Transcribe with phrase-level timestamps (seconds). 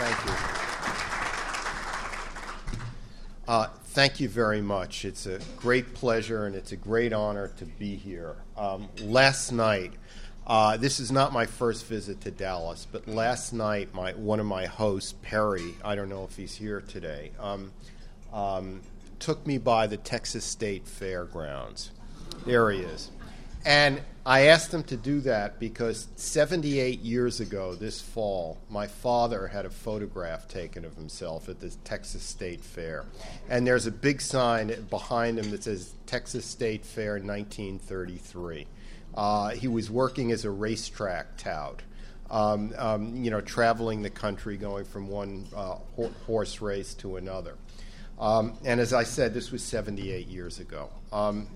[0.00, 0.32] Thank you.
[3.48, 5.04] Uh, thank you very much.
[5.04, 8.36] It's a great pleasure and it's a great honor to be here.
[8.56, 9.94] Um, last night,
[10.46, 14.46] uh, this is not my first visit to Dallas, but last night, my, one of
[14.46, 17.72] my hosts, Perry, I don't know if he's here today, um,
[18.32, 18.82] um,
[19.18, 21.90] took me by the Texas State Fairgrounds.
[22.46, 23.10] There he is.
[23.66, 29.46] And I asked them to do that because 78 years ago, this fall, my father
[29.46, 33.06] had a photograph taken of himself at the Texas State Fair.
[33.48, 38.66] And there's a big sign behind him that says Texas State Fair 1933.
[39.14, 41.80] Uh, he was working as a racetrack tout.
[42.30, 47.16] Um, um, you know, traveling the country, going from one uh, ho- horse race to
[47.16, 47.54] another.
[48.20, 50.90] Um, and as I said, this was 78 years ago.
[51.14, 51.46] Um,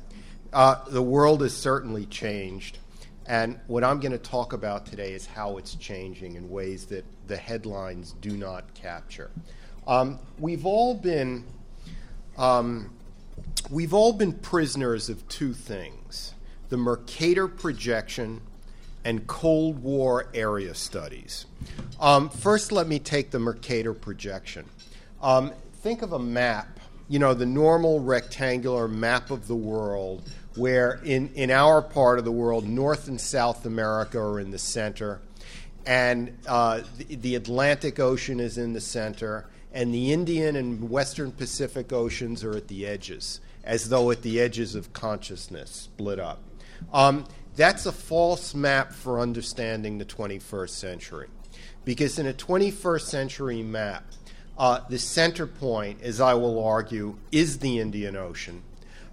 [0.52, 2.78] uh, the world has certainly changed.
[3.26, 7.04] And what I'm going to talk about today is how it's changing in ways that
[7.28, 9.30] the headlines do not capture.
[9.86, 11.44] Um, we've all been
[12.36, 12.92] um,
[13.70, 16.34] we've all been prisoners of two things:
[16.68, 18.40] the Mercator projection
[19.04, 21.46] and Cold War area studies.
[22.00, 24.64] Um, first, let me take the Mercator projection.
[25.20, 31.00] Um, think of a map, you know, the normal rectangular map of the world where
[31.04, 35.20] in, in our part of the world, North and South America are in the center,
[35.86, 41.32] and uh, the, the, Atlantic Ocean is in the center, and the Indian and Western
[41.32, 46.40] Pacific Oceans are at the edges, as though at the edges of consciousness, split up.
[46.92, 47.24] Um,
[47.56, 51.28] that's a false map for understanding the 21st century.
[51.84, 54.04] Because in a 21st century map,
[54.56, 58.62] uh, the center point, as I will argue, is the Indian Ocean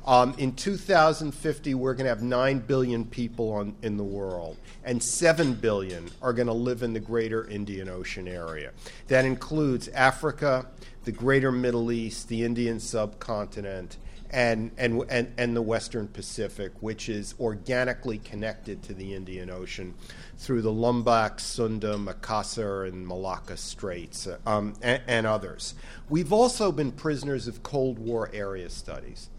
[0.10, 5.04] um, in 2050, we're going to have 9 billion people on, in the world, and
[5.04, 8.72] 7 billion are going to live in the greater Indian Ocean area.
[9.08, 10.66] That includes Africa,
[11.04, 13.98] the greater Middle East, the Indian subcontinent,
[14.32, 19.94] and, and, and, and the Western Pacific, which is organically connected to the Indian Ocean
[20.40, 25.76] through the Lombok, Sunda, Makassar, and Malacca Straits, um, and, and others.
[26.10, 29.30] We've also been prisoners of Cold War area studies.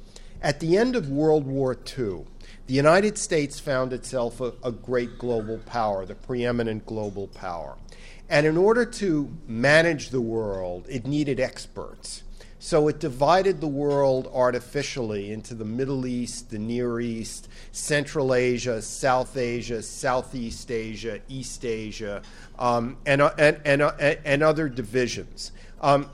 [0.43, 2.25] At the end of World War II,
[2.67, 7.77] the United States found itself a, a, great global power, the preeminent global power.
[8.29, 12.23] And in order to manage the world, it needed experts.
[12.59, 18.81] So it divided the world artificially into the Middle East, the Near East, Central Asia,
[18.81, 22.23] South Asia, Southeast Asia, East Asia,
[22.59, 25.53] um, and, uh, and, and, uh, and, other divisions.
[25.81, 26.11] Um,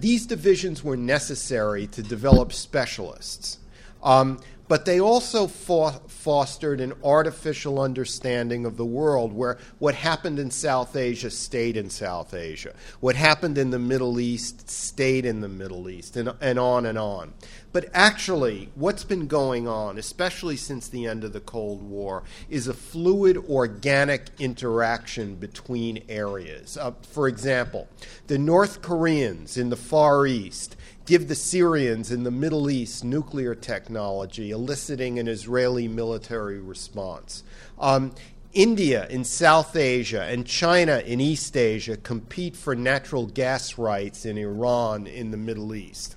[0.00, 3.58] these divisions were necessary to develop specialists.
[4.02, 10.38] Um, but they also fo- fostered an artificial understanding of the world where what happened
[10.38, 12.72] in South Asia stayed in South Asia.
[13.00, 16.96] What happened in the Middle East stayed in the Middle East, and, and on and
[16.96, 17.34] on.
[17.74, 22.68] But actually, what's been going on, especially since the end of the Cold War, is
[22.68, 26.78] a fluid, organic interaction between areas.
[26.78, 27.86] Uh, for example,
[28.28, 33.54] the North Koreans in the Far East give the Syrians in the Middle East nuclear
[33.54, 37.42] technology, eliciting an Israeli military response.
[37.78, 38.14] Um,
[38.52, 44.38] India in South Asia and China in East Asia compete for natural gas rights in
[44.38, 46.16] Iran in the Middle East.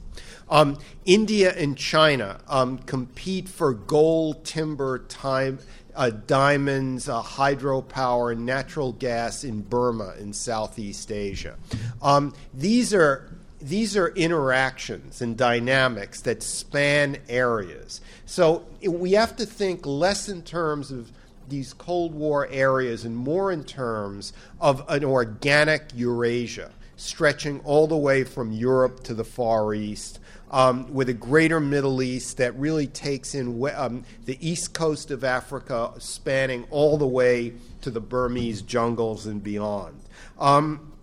[0.49, 5.59] Um, India and China um, compete for gold, timber, time,
[5.95, 11.57] uh, diamonds, uh, hydropower, natural gas in Burma in Southeast Asia.
[12.01, 18.01] Um, these are these are interactions and dynamics that span areas.
[18.25, 21.12] So we have to think less in terms of
[21.50, 27.97] these Cold War areas and more in terms of an organic Eurasia stretching all the
[27.97, 30.19] way from Europe to the Far East.
[30.50, 35.25] Um, with a greater Middle East that really takes in um, the east coast of
[35.25, 39.99] Africa, spanning all the way to the Burmese jungles and beyond.
[40.40, 40.93] Um,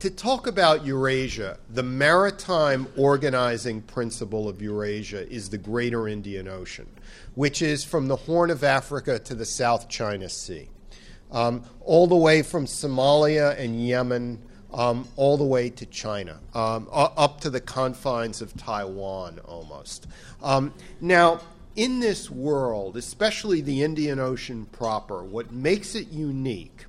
[0.00, 6.86] to talk about Eurasia, the maritime organizing principle of Eurasia is the Greater Indian Ocean,
[7.34, 10.68] which is from the Horn of Africa to the South China Sea,
[11.32, 14.40] um, all the way from Somalia and Yemen,
[14.72, 20.06] um, all the way to China, um, up to the confines of Taiwan almost.
[20.42, 21.40] Um, now,
[21.74, 26.84] in this world, especially the Indian Ocean proper, what makes it unique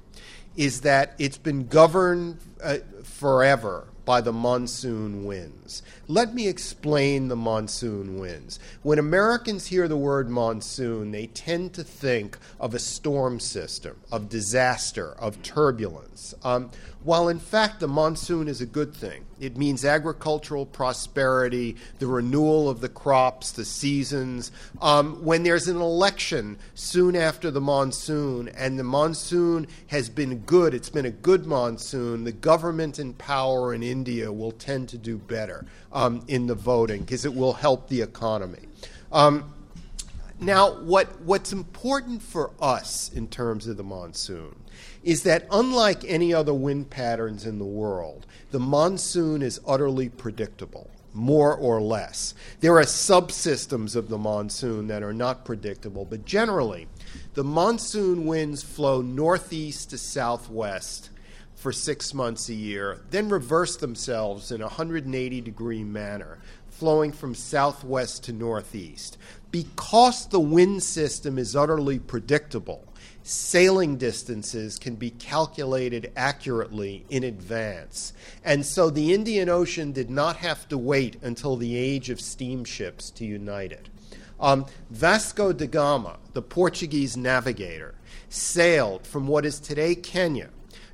[0.59, 5.81] is that it's been governed uh, forever by the monsoon winds.
[6.09, 8.59] Let me explain the monsoon winds.
[8.83, 14.27] When Americans hear the word monsoon, they tend to think of a storm system, of
[14.27, 16.33] disaster, of turbulence.
[16.43, 16.71] Um,
[17.03, 19.25] while in fact the monsoon is a good thing.
[19.39, 24.51] It means agricultural prosperity, the renewal of the crops, the seasons.
[24.81, 30.73] Um, when there's an election soon after the monsoon, and the monsoon has been good,
[30.73, 35.17] it's been a good monsoon, the government in power in India will tend to do
[35.17, 38.67] better um, in the voting because it will help the economy.
[39.11, 39.53] Um,
[40.41, 44.55] now, what, what's important for us in terms of the monsoon
[45.03, 50.89] is that unlike any other wind patterns in the world, the monsoon is utterly predictable,
[51.13, 52.33] more or less.
[52.59, 56.87] There are subsystems of the monsoon that are not predictable, but generally,
[57.33, 61.09] the monsoon winds flow northeast to southwest
[61.55, 67.35] for six months a year, then reverse themselves in a 180 degree manner, flowing from
[67.35, 69.17] southwest to northeast.
[69.51, 72.88] Because the wind system is utterly predictable,
[73.29, 78.11] sailing distances can be calculated accurately in advance.
[78.43, 83.11] And so the Indian Ocean did not have to wait until the age of steamships
[83.11, 83.87] to unite it.
[84.39, 87.93] Um, Vasco da Gama, the Portuguese navigator,
[88.29, 90.49] sailed from what is today Kenya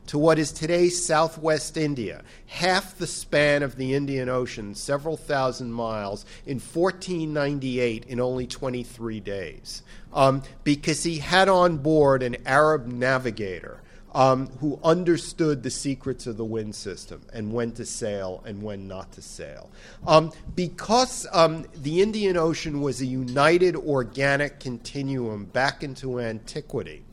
[0.08, 5.72] to what is today southwest India, half the span of the Indian Ocean, several thousand
[5.72, 9.84] miles, in 1498 in only 23 days.
[10.14, 13.82] Um, because he had on board an Arab navigator
[14.16, 18.88] um, who understood the secrets of the wind system and when to sail and when
[18.88, 19.70] not to sail.
[20.08, 27.04] Um, because um, the Indian Ocean was a united organic continuum back into antiquity,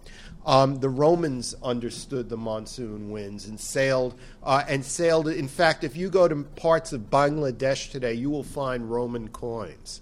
[0.44, 5.29] um, the Romans understood the monsoon winds and sailed uh, and sailed.
[5.29, 10.00] In fact, if you go to parts of Bangladesh today, you will find Roman coins.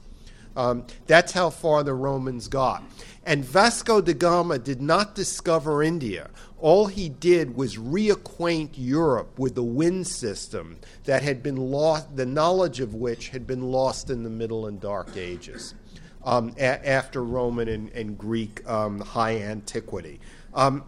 [0.57, 2.83] Um, that's how far the Romans got.
[3.25, 6.31] And Vasco da Gama did not discover India.
[6.59, 12.27] All he did was reacquaint Europe with the wind system that had been lost, the
[12.27, 15.75] knowledge of which had been lost in the Middle and Dark Ages
[16.25, 20.20] um, a- after Roman and, and Greek um, high antiquity.
[20.55, 20.84] Um,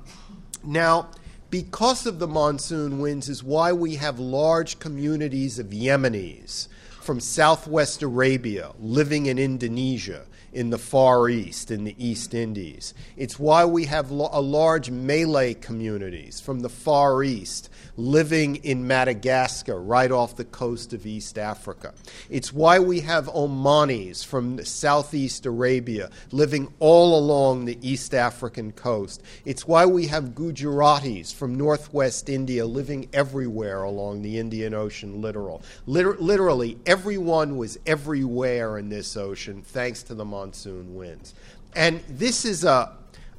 [0.64, 1.10] now,
[1.50, 6.68] because of the monsoon winds, is why we have large communities of Yemenis
[7.00, 12.94] from southwest Arabia living in Indonesia in the Far East, in the East Indies.
[13.16, 18.86] It's why we have lo- a large Malay communities from the Far East living in
[18.86, 21.92] Madagascar, right off the coast of East Africa.
[22.30, 29.22] It's why we have Omanis from Southeast Arabia living all along the East African coast.
[29.44, 35.62] It's why we have Gujaratis from Northwest India living everywhere along the Indian Ocean littoral.
[35.86, 41.34] Liter- literally, everyone was everywhere in this ocean thanks to the monsoon winds.
[41.74, 42.92] And this is a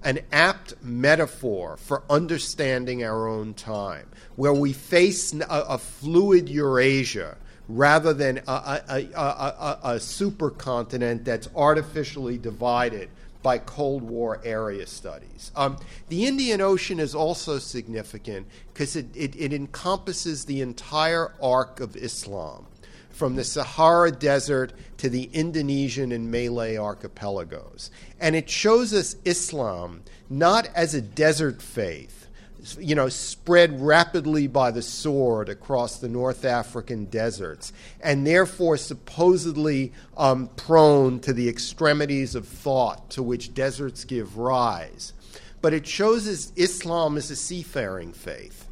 [0.03, 7.37] an apt metaphor for understanding our own time, where we face a, a fluid Eurasia
[7.69, 13.09] rather than a, a, a, a supercontinent that's artificially divided
[13.41, 15.51] by Cold War area studies.
[15.55, 15.77] Um,
[16.09, 21.95] the Indian Ocean is also significant because it, it, it encompasses the entire arc of
[21.95, 22.65] Islam
[23.13, 27.91] from the Sahara Desert to the Indonesian and Malay archipelagos.
[28.19, 32.27] And it shows us Islam not as a desert faith,
[32.79, 39.91] you know, spread rapidly by the sword across the North African deserts, and therefore supposedly
[40.17, 45.13] um, prone to the extremities of thought to which deserts give rise.
[45.61, 48.67] But it shows us Islam as a seafaring faith,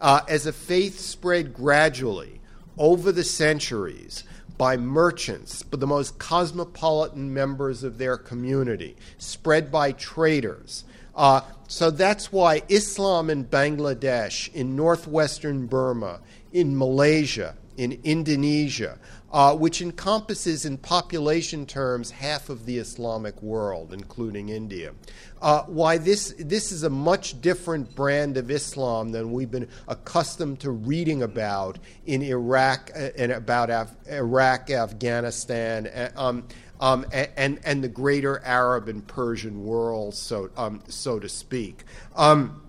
[0.00, 2.35] uh, as a faith spread gradually
[2.78, 4.24] over the centuries
[4.58, 10.84] by merchants, but the most cosmopolitan members of their community, spread by traders.
[11.14, 16.20] Uh, so that's why Islam in Bangladesh, in northwestern Burma,
[16.52, 18.98] in Malaysia, in Indonesia,
[19.32, 24.92] uh, which encompasses in population terms half of the Islamic world, including India.
[25.42, 30.60] Uh, why this, this is a much different brand of Islam than we've been accustomed
[30.60, 36.44] to reading about in Iraq uh, and about Af- Iraq, Afghanistan, uh, um,
[36.80, 41.84] um, and, and the greater Arab and Persian world, so, um, so to speak.
[42.14, 42.62] Um,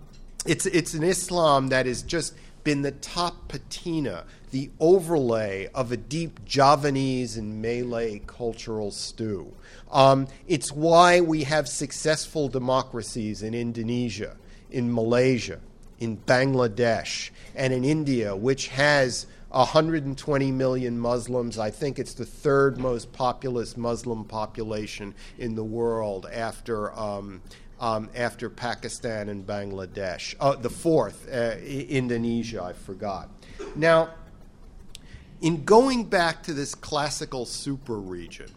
[0.46, 2.34] it's, it's an Islam that has just
[2.64, 9.54] been the top patina the overlay of a deep Javanese and Malay cultural stew.
[9.92, 14.38] Um, it's why we have successful democracies in Indonesia,
[14.72, 15.60] in Malaysia,
[16.00, 21.58] in Bangladesh, and in India, which has 120 million Muslims.
[21.58, 26.98] I think it's the third most populous Muslim population in the world after.
[26.98, 27.42] Um,
[27.80, 30.34] um, after Pakistan and Bangladesh.
[30.40, 33.30] Uh, the fourth, uh, Indonesia, I forgot.
[33.76, 34.16] Now,
[35.42, 38.52] in going back to this classical super region,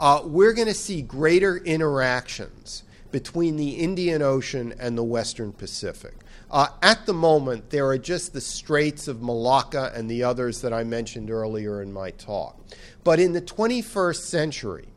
[0.00, 6.14] uh, we're going to see greater interactions between the Indian Ocean and the Western Pacific.
[6.50, 10.72] Uh, at the moment, there are just the Straits of Malacca and the others that
[10.72, 12.60] I mentioned earlier in my talk.
[13.04, 14.88] But in the 21st century,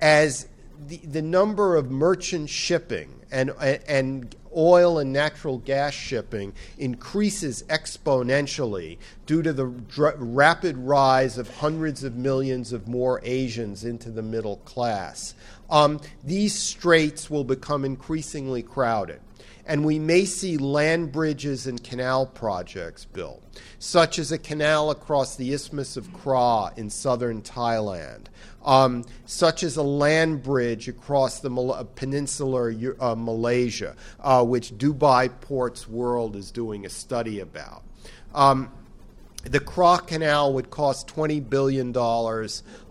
[0.00, 0.48] as
[0.86, 3.50] the, the number of merchant shipping and,
[3.88, 11.56] and oil and natural gas shipping increases exponentially due to the dr- rapid rise of
[11.56, 15.34] hundreds of millions of more Asians into the middle class.
[15.68, 19.20] Um, these straits will become increasingly crowded
[19.66, 23.42] and we may see land bridges and canal projects built,
[23.78, 28.26] such as a canal across the Isthmus of Kra in southern Thailand,
[28.64, 35.30] um, such as a land bridge across the Mal- peninsular uh, Malaysia, uh, which Dubai
[35.40, 37.82] Ports World is doing a study about.
[38.34, 38.70] Um,
[39.44, 41.94] the Kra Canal would cost $20 billion.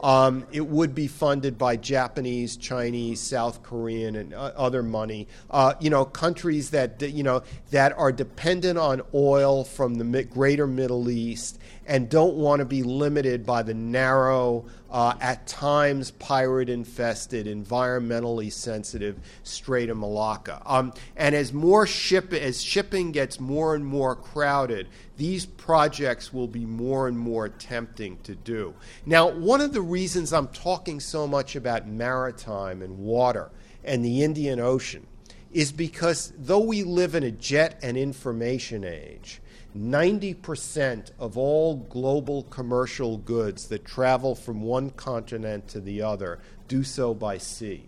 [0.01, 5.27] Um, it would be funded by Japanese, Chinese, South Korean, and uh, other money.
[5.49, 10.67] Uh, you know, countries that, you know, that are dependent on oil from the greater
[10.67, 16.69] Middle East and don't want to be limited by the narrow, uh, at times pirate
[16.69, 20.61] infested, environmentally sensitive Strait of Malacca.
[20.65, 24.87] Um, and as more ship as shipping gets more and more crowded,
[25.17, 28.73] these projects will be more and more tempting to do.
[29.05, 33.49] Now, one of the reasons I'm talking so much about maritime and water
[33.83, 35.07] and the Indian Ocean
[35.51, 39.41] is because though we live in a jet and information age,
[39.77, 46.83] 90% of all global commercial goods that travel from one continent to the other do
[46.83, 47.83] so by sea.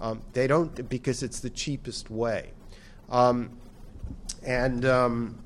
[0.00, 2.50] Um, they don't because it's the cheapest way.
[3.10, 3.50] Um,
[4.42, 5.38] and um,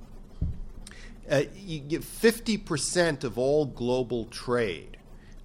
[1.31, 4.97] uh, 50% of all global trade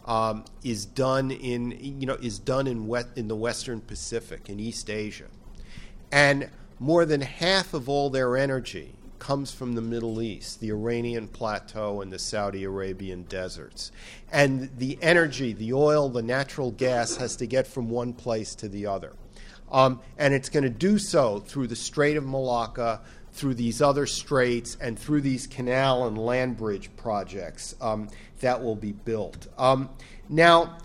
[0.05, 4.59] um, is done in you know is done in wet, in the Western Pacific in
[4.59, 5.25] East Asia,
[6.11, 6.49] and
[6.79, 8.93] more than half of all their energy
[9.25, 13.91] comes from the Middle East, the Iranian plateau and the Saudi Arabian deserts.
[14.31, 18.69] And the energy, the oil, the natural gas has to get from one place to
[18.69, 19.13] the other.
[19.71, 23.01] Um, and it's going to do so through the Strait of Malacca,
[23.33, 28.09] through these other straits, and through these canal and land bridge projects um,
[28.41, 29.47] that will be built.
[29.57, 29.89] Um,
[30.29, 30.77] now,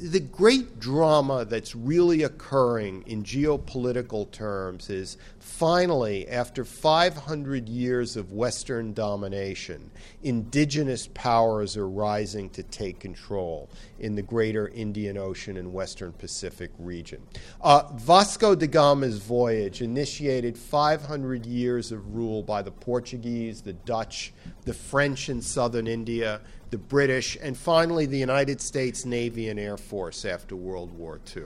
[0.00, 8.32] the great drama that's really occurring in geopolitical terms is finally, after 500 years of
[8.32, 9.90] Western domination,
[10.22, 13.68] indigenous powers are rising to take control
[13.98, 17.22] in the greater Indian Ocean and Western Pacific region.
[17.60, 24.32] Uh, Vasco da Gama's voyage initiated 500 years of rule by the Portuguese, the Dutch,
[24.64, 29.76] the French in southern India, the British, and finally the United States Navy and Air
[29.76, 31.44] Force after World War II.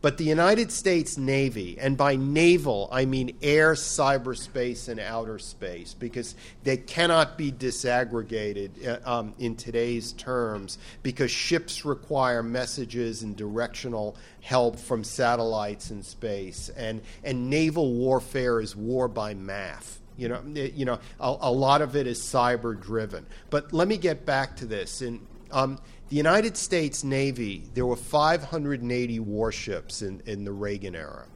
[0.00, 5.92] But the United States Navy, and by naval I mean air, cyberspace, and outer space,
[5.94, 13.36] because they cannot be disaggregated uh, um, in today's terms, because ships require messages and
[13.36, 20.00] directional help from satellites in space, and, and naval warfare is war by math.
[20.16, 23.24] You know, it, you know, a, a, lot of it is cyber driven.
[23.50, 25.00] But let me get back to this.
[25.00, 25.78] In um,
[26.08, 31.26] the United States Navy, there were 580 warships in, in the Reagan era.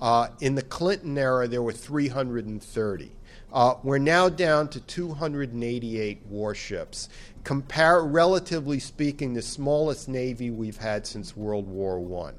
[0.00, 3.12] Uh, in the Clinton era, there were 330.
[3.52, 7.08] Uh, we're now down to 288 warships.
[7.42, 12.34] Compare, relatively speaking, the smallest navy we've had since World War One.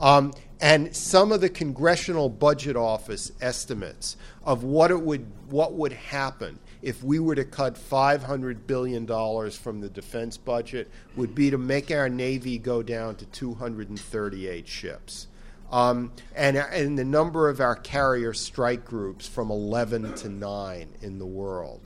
[0.00, 5.92] Um, and some of the Congressional Budget Office estimates of what it would what would
[5.92, 9.06] happen if we were to cut $500 billion
[9.50, 15.26] from the defense budget would be to make our Navy go down to 238 ships.
[15.70, 21.18] Um, and, and the number of our carrier strike groups from 11 to 9 in
[21.18, 21.80] the world.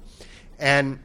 [0.58, 0.98] And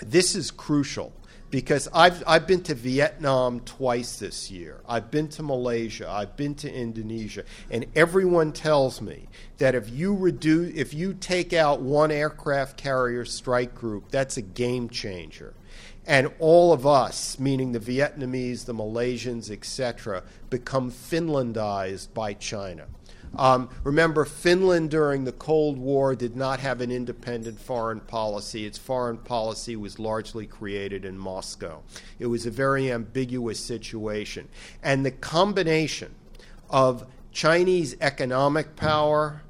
[0.00, 1.12] this is crucial
[1.52, 4.80] because I've, I've been to Vietnam twice this year.
[4.88, 6.08] I've been to Malaysia.
[6.10, 7.44] I've been to Indonesia.
[7.70, 9.28] And everyone tells me
[9.58, 14.42] that if you reduce, if you take out one aircraft carrier strike group, that's a
[14.42, 15.52] game changer.
[16.06, 22.86] And all of us, meaning the Vietnamese, the Malaysians, etc., become Finlandized by China.
[23.36, 28.66] Um, remember, Finland during the Cold War did not have an independent foreign policy.
[28.66, 31.82] Its foreign policy was largely created in Moscow.
[32.18, 34.48] It was a very ambiguous situation.
[34.82, 36.14] And the combination
[36.68, 39.42] of Chinese economic power,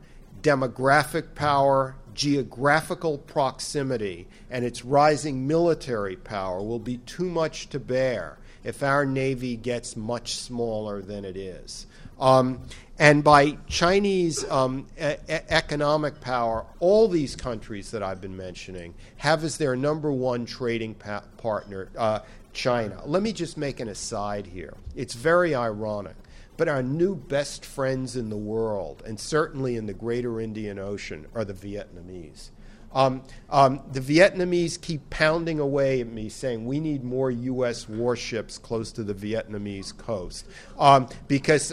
[0.42, 8.38] demographic power, geographical proximity, and its rising military power will be too much to bear
[8.64, 11.86] if our Navy gets much smaller than it is.
[12.20, 12.60] Um,
[13.02, 19.42] and by Chinese um, e- economic power, all these countries that I've been mentioning have
[19.42, 22.20] as their number one trading pa- partner uh,
[22.52, 23.02] China.
[23.04, 24.74] Let me just make an aside here.
[24.94, 26.14] It's very ironic.
[26.56, 31.26] But our new best friends in the world, and certainly in the greater Indian Ocean,
[31.34, 32.50] are the Vietnamese.
[32.94, 37.88] Um, um, the Vietnamese keep pounding away at me saying we need more U.S.
[37.88, 40.46] warships close to the Vietnamese coast
[40.78, 41.72] um, because.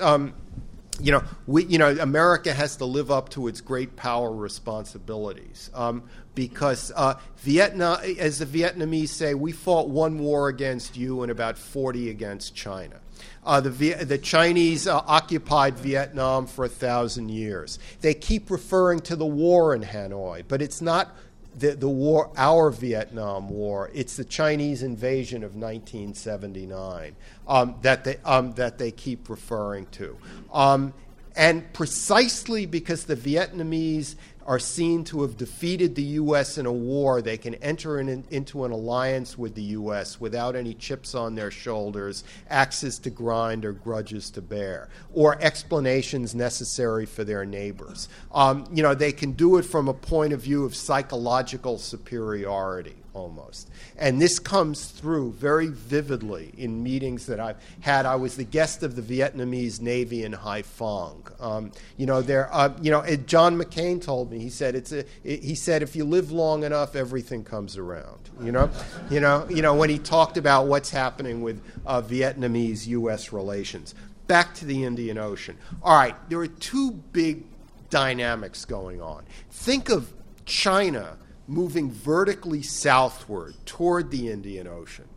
[0.99, 5.69] You know, we, you know, America has to live up to its great power responsibilities
[5.73, 6.03] um,
[6.35, 11.57] because uh, Vietnam, as the Vietnamese say, we fought one war against you and about
[11.57, 12.99] 40 against China.
[13.43, 17.79] Uh, the, the, Chinese uh, occupied Vietnam for a thousand years.
[18.01, 21.15] They keep referring to the war in Hanoi, but it's not
[21.59, 23.91] the, the war, our Vietnam War.
[23.93, 27.15] It's the Chinese invasion of 1979
[27.47, 30.17] um, that, they, um, that they keep referring to.
[30.53, 30.93] Um,
[31.35, 34.15] and precisely because the Vietnamese
[34.49, 36.57] are seen to have defeated the U.S.
[36.57, 40.19] in a war, they can enter in, into an alliance with the U.S.
[40.19, 46.33] without any chips on their shoulders, axes to grind, or grudges to bear, or explanations
[46.33, 48.09] necessary for their neighbors.
[48.31, 52.98] Um, you know, they can do it from a point of view of psychological superiority
[53.13, 53.69] almost.
[53.97, 58.05] And this comes through very vividly in meetings that I've had.
[58.05, 61.41] I was the guest of the Vietnamese Navy in Haiphong.
[61.41, 62.53] Um, you know, there.
[62.53, 64.39] Uh, you know, John McCain told me.
[64.39, 65.05] He said it's a.
[65.23, 68.29] It, he said if you live long enough, everything comes around.
[68.41, 68.69] You know,
[69.09, 73.33] you know, you know when he talked about what's happening with uh, Vietnamese-U.S.
[73.33, 73.95] relations.
[74.27, 75.57] Back to the Indian Ocean.
[75.81, 77.45] All right, there are two big
[77.89, 79.25] dynamics going on.
[79.49, 80.13] Think of
[80.45, 81.17] China
[81.49, 85.07] moving vertically southward toward the Indian Ocean,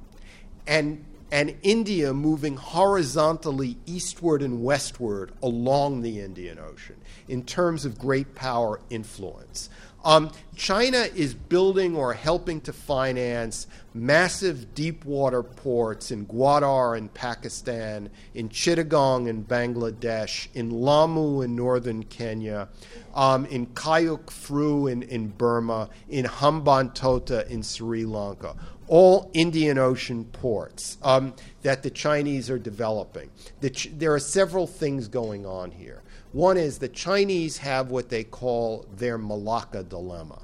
[0.67, 6.97] and, and India moving horizontally eastward and westward along the Indian Ocean
[7.29, 9.69] in terms of great power influence.
[10.05, 17.09] Um, China is building or helping to finance massive deep water ports in Gwadar in
[17.09, 22.69] Pakistan, in Chittagong in Bangladesh, in Lamu in northern Kenya,
[23.15, 28.57] um, in Kyaukphyu in, in Burma, in Hambantota in Sri Lanka.
[28.89, 33.31] All Indian Ocean ports um, that the Chinese are developing.
[33.61, 36.02] The ch- there are several things going on here.
[36.33, 40.41] One is the Chinese have what they call their Malacca dilemma.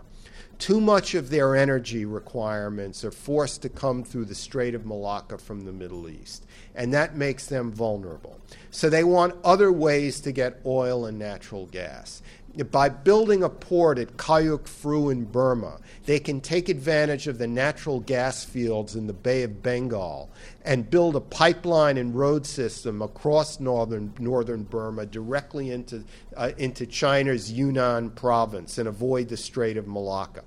[0.59, 5.38] Too much of their energy requirements are forced to come through the Strait of Malacca
[5.38, 8.38] from the Middle East, and that makes them vulnerable.
[8.70, 12.22] So they want other ways to get oil and natural gas
[12.64, 18.01] by building a port at Kyaukphyu in Burma, they can take advantage of the natural
[18.01, 20.31] gas fields in the Bay of Bengal
[20.64, 26.05] and build a pipeline and road system across northern, northern Burma directly into,
[26.37, 30.42] uh, into China's Yunnan province and avoid the Strait of Malacca.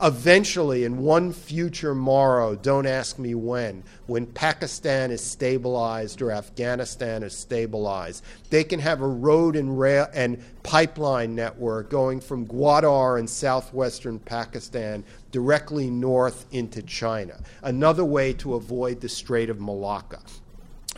[0.00, 7.22] Eventually, in one future morrow, don't ask me when, when Pakistan is stabilized or Afghanistan
[7.22, 13.18] is stabilized, they can have a road and rail and pipeline network going from Gwadar
[13.18, 17.40] in southwestern Pakistan directly north into China.
[17.62, 20.20] Another way to avoid the Strait of Malacca.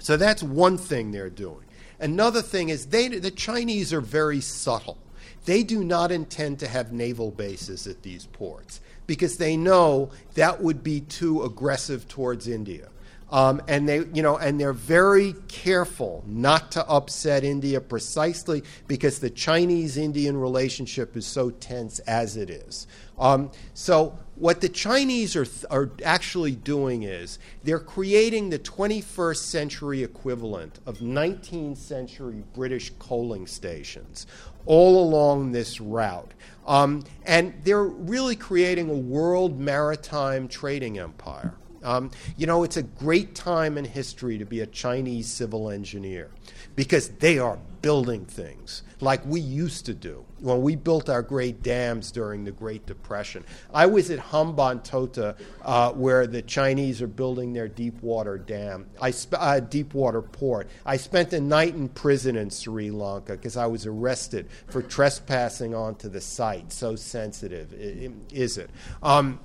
[0.01, 1.65] So that's one thing they're doing.
[2.01, 4.99] Another thing is they, the Chinese are very subtle.
[5.45, 10.63] They do not intend to have naval bases at these ports because they know that
[10.63, 12.89] would be too aggressive towards India.
[13.31, 19.19] Um, and they, you know, and they're very careful not to upset India precisely because
[19.19, 22.87] the Chinese-Indian relationship is so tense as it is.
[23.19, 30.03] Um, so what the Chinese are, are actually doing is they're creating the 21st century
[30.03, 34.27] equivalent of 19th century British coaling stations
[34.67, 36.33] all along this route.
[36.67, 41.55] Um, and they're really creating a world maritime trading empire.
[41.83, 46.31] Um, you know, it's a great time in history to be a Chinese civil engineer
[46.77, 51.63] because they are building things like we used to do when we built our great
[51.63, 53.45] dams during the Great Depression.
[53.73, 59.11] I was at Hambantota, uh, where the Chinese are building their deep water dam, I
[59.13, 60.69] sp- uh, deep water port.
[60.87, 65.75] I spent a night in prison in Sri Lanka because I was arrested for trespassing
[65.75, 66.73] onto the site.
[66.73, 68.71] So sensitive, is it?
[69.03, 69.41] Um,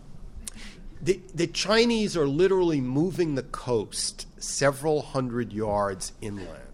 [1.02, 6.68] the, the Chinese are literally moving the coast several hundred yards inland.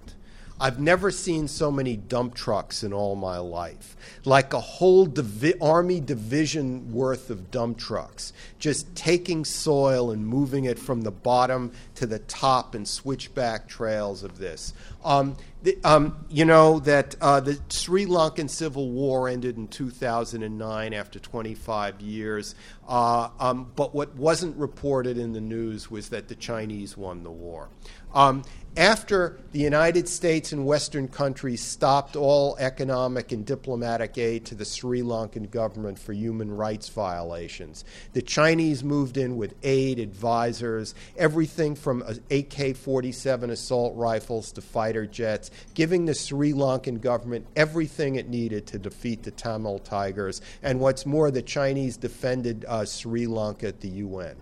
[0.59, 3.97] I've never seen so many dump trucks in all my life.
[4.23, 10.63] Like a whole divi- army division worth of dump trucks, just taking soil and moving
[10.63, 14.73] it from the bottom to the top and switchback trails of this.
[15.03, 20.93] Um, the, um, you know that uh, the Sri Lankan civil war ended in 2009
[20.93, 22.55] after 25 years,
[22.87, 27.31] uh, um, but what wasn't reported in the news was that the Chinese won the
[27.31, 27.69] war.
[28.13, 28.43] Um,
[28.77, 34.65] after the United States and Western countries stopped all economic and diplomatic aid to the
[34.65, 41.73] Sri Lankan government for human rights violations, the Chinese moved in with aid, advisors, everything
[41.75, 48.27] from AK 47 assault rifles to fighter jets, giving the Sri Lankan government everything it
[48.27, 50.41] needed to defeat the Tamil Tigers.
[50.61, 54.35] And what's more, the Chinese defended uh, Sri Lanka at the UN.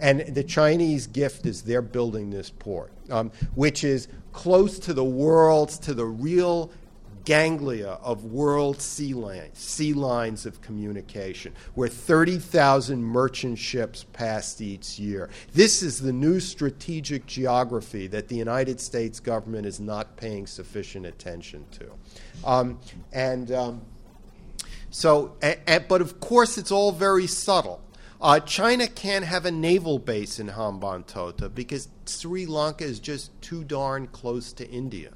[0.00, 5.04] And the Chinese gift is they're building this port, um, which is close to the
[5.04, 6.70] world's, to the real
[7.24, 14.98] ganglia of world sea lines, sea lines of communication, where 30,000 merchant ships passed each
[14.98, 15.28] year.
[15.52, 21.06] This is the new strategic geography that the United States government is not paying sufficient
[21.06, 21.90] attention to.
[22.44, 22.80] Um,
[23.12, 23.82] and um,
[24.90, 25.36] so,
[25.88, 27.82] but of course, it's all very subtle.
[28.20, 33.64] Uh, China can't have a naval base in Hambantota because Sri Lanka is just too
[33.64, 35.12] darn close to India.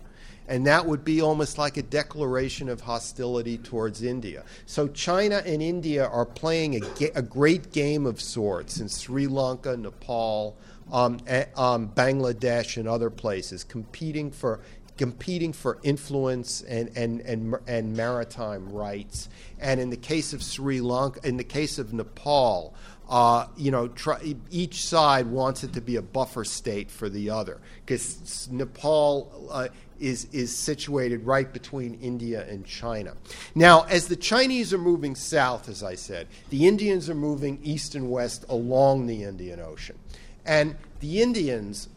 [0.48, 4.44] And that would be almost like a declaration of hostility towards India.
[4.64, 9.26] So China and India are playing a, ga- a great game of sorts in Sri
[9.26, 10.56] Lanka, Nepal,
[10.92, 11.18] um,
[11.56, 14.60] um, Bangladesh, and other places, competing for
[14.96, 19.28] competing for influence and, and, and, and maritime rights.
[19.58, 22.74] And in the case of Sri Lanka, in the case of Nepal,
[23.08, 27.30] uh, you know, try, each side wants it to be a buffer state for the
[27.30, 29.68] other because Nepal uh,
[30.00, 33.14] is is situated right between India and China.
[33.54, 37.94] Now, as the Chinese are moving south, as I said, the Indians are moving east
[37.94, 39.98] and west along the Indian Ocean,
[40.44, 41.88] and the Indians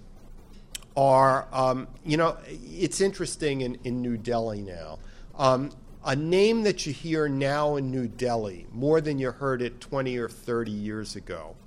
[0.96, 5.00] are, um, you know, it's interesting in, in New Delhi now.
[5.38, 5.72] Um,
[6.08, 10.18] a name that you hear now in New Delhi, more than you heard it 20
[10.18, 11.58] or 30 years ago,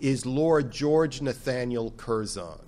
[0.00, 2.60] is Lord George Nathaniel Curzon,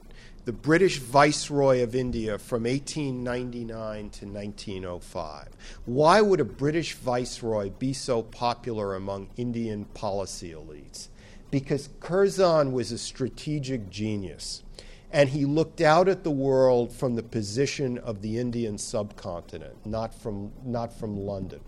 [0.45, 5.49] the British Viceroy of India from 1899 to 1905.
[5.85, 11.11] Why would a British Viceroy be so popular among Indian policy elites?
[11.53, 14.65] Because Curzon was a strategic genius
[15.13, 20.15] and he looked out at the world from the position of the Indian subcontinent, not
[20.15, 21.61] from, not from London.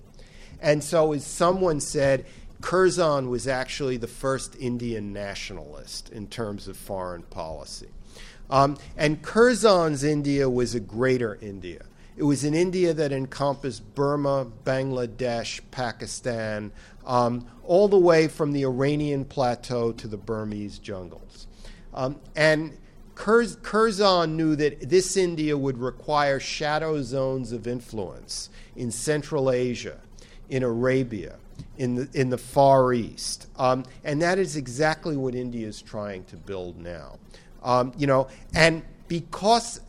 [0.60, 2.24] And so, as someone said,
[2.60, 7.88] Curzon was actually the first Indian nationalist in terms of foreign policy.
[8.48, 11.84] Um, and Curzon's India was a greater India.
[12.16, 16.70] It was an India that encompassed Burma, Bangladesh, Pakistan,
[17.06, 21.46] um, all the way from the Iranian plateau to the Burmese jungles.
[21.94, 22.76] Um, and
[23.14, 29.98] Curzon knew that this India would require shadow zones of influence in Central Asia,
[30.48, 31.36] in Arabia,
[31.78, 33.48] in the, in the Far East.
[33.56, 37.18] Um, and that is exactly what India is trying to build now.
[37.62, 39.80] Um, you know, and because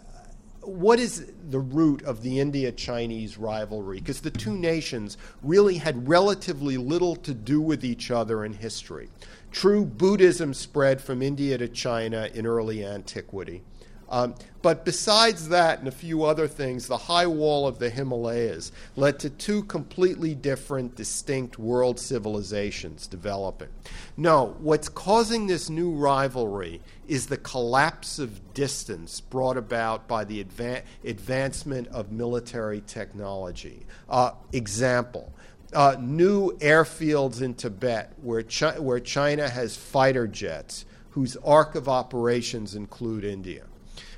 [0.62, 4.00] what is the root of the India Chinese rivalry?
[4.00, 9.10] Because the two nations really had relatively little to do with each other in history.
[9.54, 13.62] True, Buddhism spread from India to China in early antiquity.
[14.10, 18.72] Um, but besides that and a few other things, the high wall of the Himalayas
[18.96, 23.70] led to two completely different, distinct world civilizations developing.
[24.18, 30.44] No, what's causing this new rivalry is the collapse of distance brought about by the
[30.44, 33.86] adva- advancement of military technology.
[34.10, 35.32] Uh, example
[35.74, 41.88] uh, new airfields in Tibet where, Chi- where China has fighter jets whose arc of
[41.88, 43.66] operations include India.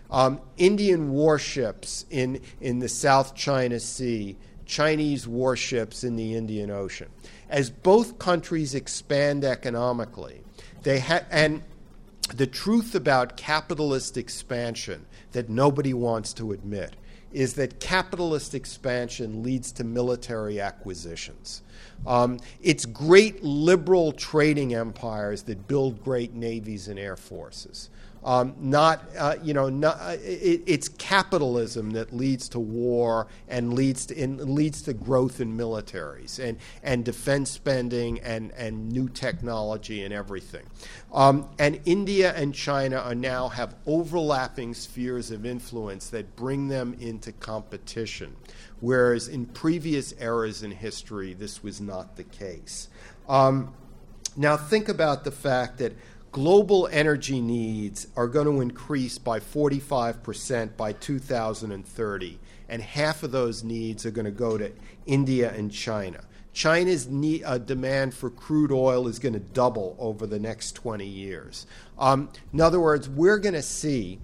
[0.09, 7.09] Um, Indian warships in, in the South China Sea, Chinese warships in the Indian Ocean.
[7.49, 10.41] As both countries expand economically,
[10.83, 11.63] they ha- and
[12.33, 16.95] the truth about capitalist expansion that nobody wants to admit
[17.35, 21.63] is that capitalist expansion leads to military acquisitions.
[22.07, 27.89] Um, it's great liberal trading empires that build great navies and air forces.
[28.25, 33.73] Um, not, uh, you know, not, uh, it, it's capitalism that leads to war and
[33.73, 39.09] leads to, in, leads to growth in militaries and, and defense spending and, and new
[39.09, 40.65] technology and everything.
[41.13, 46.97] Um, and India and China are now have overlapping spheres of influence that bring them
[46.99, 48.35] into competition,
[48.79, 52.89] whereas in previous eras in history, this was not the case.
[53.29, 53.71] Um,
[54.35, 55.93] now, think about the fact that
[56.35, 63.63] global energy needs are going to increase by 45% by 2030, and half of those
[63.63, 64.69] needs are going to go to
[65.05, 66.19] India and China.
[66.51, 71.05] China's need, uh, demand for crude oil is going to double over the next 20
[71.05, 71.67] years.
[71.97, 74.19] Um, in other words, we're going to see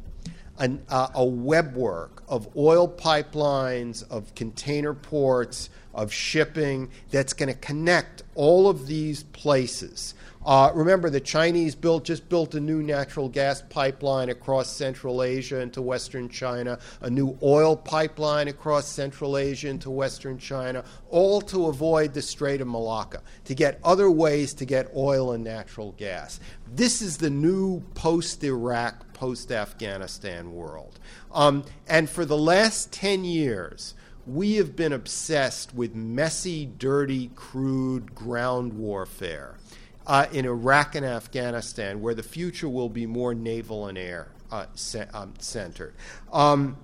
[0.59, 7.59] an, uh, a webwork of oil pipelines, of container ports, of shipping that's going to
[7.59, 10.13] connect all of these places.
[10.43, 15.59] Uh, remember, the Chinese built just built a new natural gas pipeline across Central Asia
[15.59, 21.67] into Western China, a new oil pipeline across Central Asia into Western China, all to
[21.67, 26.39] avoid the Strait of Malacca, to get other ways to get oil and natural gas.
[26.73, 30.99] This is the new post Iraq, post Afghanistan world.
[31.31, 33.93] Um, and for the last 10 years,
[34.25, 39.57] we have been obsessed with messy, dirty, crude ground warfare
[40.07, 44.65] uh, in Iraq and Afghanistan, where the future will be more naval and air uh,
[45.13, 45.93] um, centered.
[46.31, 46.77] Um,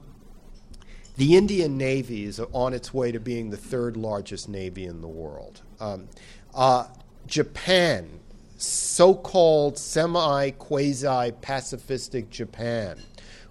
[1.17, 5.07] the Indian Navy is on its way to being the third largest navy in the
[5.07, 5.61] world.
[5.79, 6.07] Um,
[6.53, 6.85] uh,
[7.25, 8.19] Japan,
[8.57, 12.99] so called semi quasi pacifistic Japan,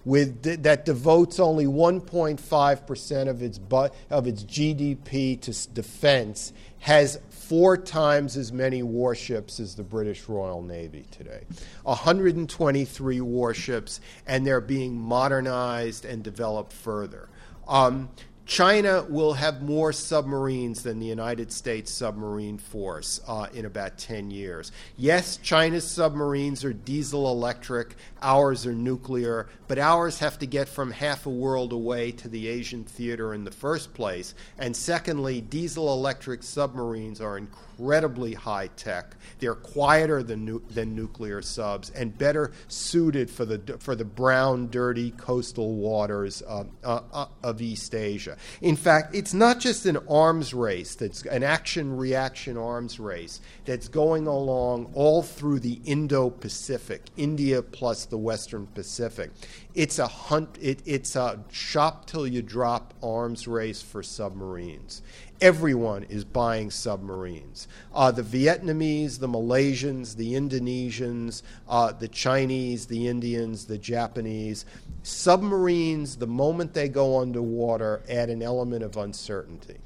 [0.05, 6.53] with th- that devotes only 1.5% of its, bu- of its GDP to s- defense,
[6.79, 7.19] has
[7.49, 11.45] four times as many warships as the British Royal Navy today.
[11.85, 17.29] 123 warships, and they're being modernized and developed further.
[17.69, 18.09] Um,
[18.47, 24.31] China will have more submarines than the United States submarine force uh, in about 10
[24.31, 24.71] years.
[24.97, 30.93] Yes, China's submarines are diesel electric, ours are nuclear, but ours have to get from
[30.93, 34.33] half a world away to the Asian theater in the first place.
[34.59, 39.17] And secondly, diesel electric submarines are incredibly high tech.
[39.39, 44.69] They're quieter than, nu- than nuclear subs and better suited for the, for the brown,
[44.71, 48.37] dirty coastal waters uh, uh, of East Asia.
[48.61, 53.89] In fact, it's not just an arms race, that's an action reaction arms race that's
[53.89, 59.31] going along all through the Indo Pacific, India plus the Western Pacific.
[59.75, 65.03] It's a hunt, it, it's a shop till you drop arms race for submarines.
[65.41, 67.69] Everyone is buying submarines.
[67.95, 74.65] Uh, the Vietnamese, the Malaysians, the Indonesians, uh, the Chinese, the Indians, the Japanese.
[75.03, 79.77] Submarines, the moment they go underwater, add an element of uncertainty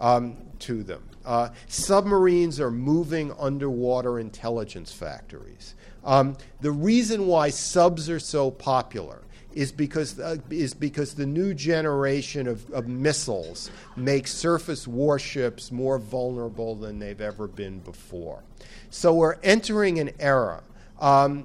[0.00, 1.02] um, to them.
[1.24, 5.74] Uh, submarines are moving underwater intelligence factories.
[6.04, 9.22] Um, the reason why subs are so popular
[9.56, 15.98] is because, uh, is because the new generation of, of missiles makes surface warships more
[15.98, 18.42] vulnerable than they've ever been before.
[18.90, 20.62] So we're entering an era
[21.00, 21.44] um,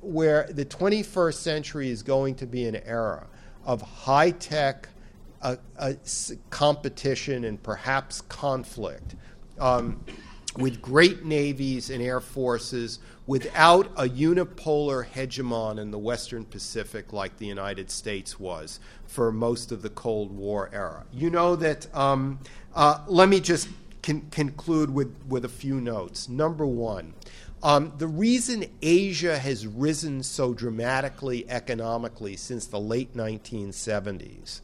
[0.00, 3.26] where the 21st century is going to be an era
[3.64, 4.88] of high tech
[5.42, 5.94] uh, uh,
[6.50, 9.16] competition and perhaps conflict.
[9.58, 10.04] Um,
[10.58, 17.36] with great navies and air forces without a unipolar hegemon in the Western Pacific like
[17.38, 21.04] the United States was for most of the Cold War era.
[21.12, 22.40] You know that, um,
[22.74, 23.68] uh, let me just
[24.02, 26.28] con- conclude with, with a few notes.
[26.28, 27.14] Number one,
[27.62, 34.60] um, the reason Asia has risen so dramatically economically since the late 1970s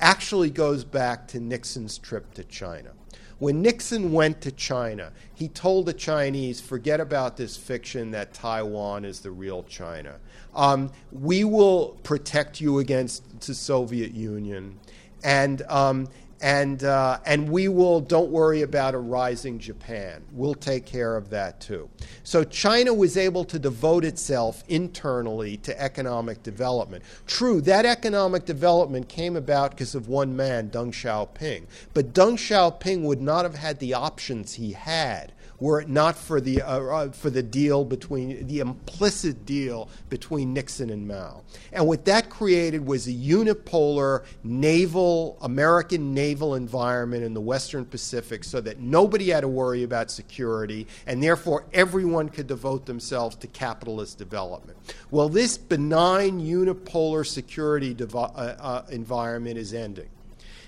[0.00, 2.95] actually goes back to Nixon's trip to China.
[3.38, 9.04] When Nixon went to China, he told the Chinese, forget about this fiction that Taiwan
[9.04, 10.16] is the real China.
[10.54, 14.80] Um, we will protect you against the Soviet Union.
[15.22, 16.08] And, um,
[16.40, 20.22] and, uh, and we will, don't worry about a rising Japan.
[20.32, 21.88] We'll take care of that too.
[22.24, 27.04] So China was able to devote itself internally to economic development.
[27.26, 31.66] True, that economic development came about because of one man, Deng Xiaoping.
[31.94, 36.40] But Deng Xiaoping would not have had the options he had were it not for
[36.40, 41.42] the uh, uh, for the deal between the implicit deal between Nixon and Mao.
[41.72, 48.44] And what that created was a unipolar naval American naval environment in the Western Pacific,
[48.44, 53.46] so that nobody had to worry about security, and therefore everyone could devote themselves to
[53.46, 54.78] capitalist development.
[55.10, 60.08] Well, this benign unipolar security devi- uh, uh, environment is ending.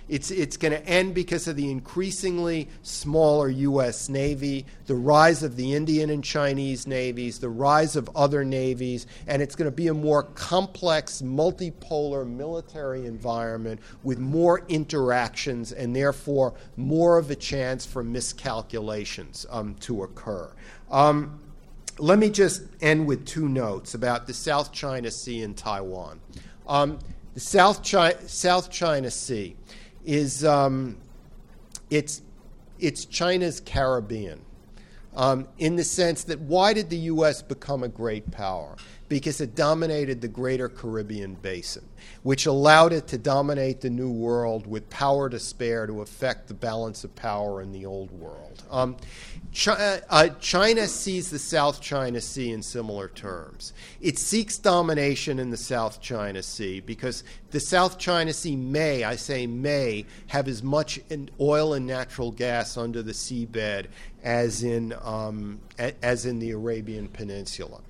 [0.08, 4.08] It's, it's going to end because of the increasingly smaller U.S.
[4.08, 9.42] Navy, the rise of the Indian and Chinese navies, the rise of other navies, and
[9.42, 16.54] it's going to be a more complex, multipolar military environment with more interactions and therefore
[16.76, 20.50] more of a chance for miscalculations um, to occur.
[20.90, 21.38] Um,
[21.98, 26.20] let me just end with two notes about the South China Sea and Taiwan.
[26.66, 26.98] Um,
[27.34, 29.56] the South, Chi- South China Sea
[30.08, 30.96] is um,
[31.90, 32.22] it's
[32.80, 34.40] it's China's Caribbean.
[35.14, 37.42] Um, in the sense that why did the U.S.
[37.42, 38.76] become a great power?
[39.08, 41.84] Because it dominated the greater Caribbean basin,
[42.22, 46.54] which allowed it to dominate the New World with power to spare to affect the
[46.54, 48.62] balance of power in the Old World.
[48.70, 48.96] Um,
[49.50, 53.72] China, uh, China sees the South China Sea in similar terms.
[54.00, 59.16] It seeks domination in the South China Sea because the South China Sea may, I
[59.16, 61.00] say may, have as much
[61.40, 63.86] oil and natural gas under the seabed
[64.22, 65.60] as in, um,
[66.02, 67.80] as in the Arabian Peninsula.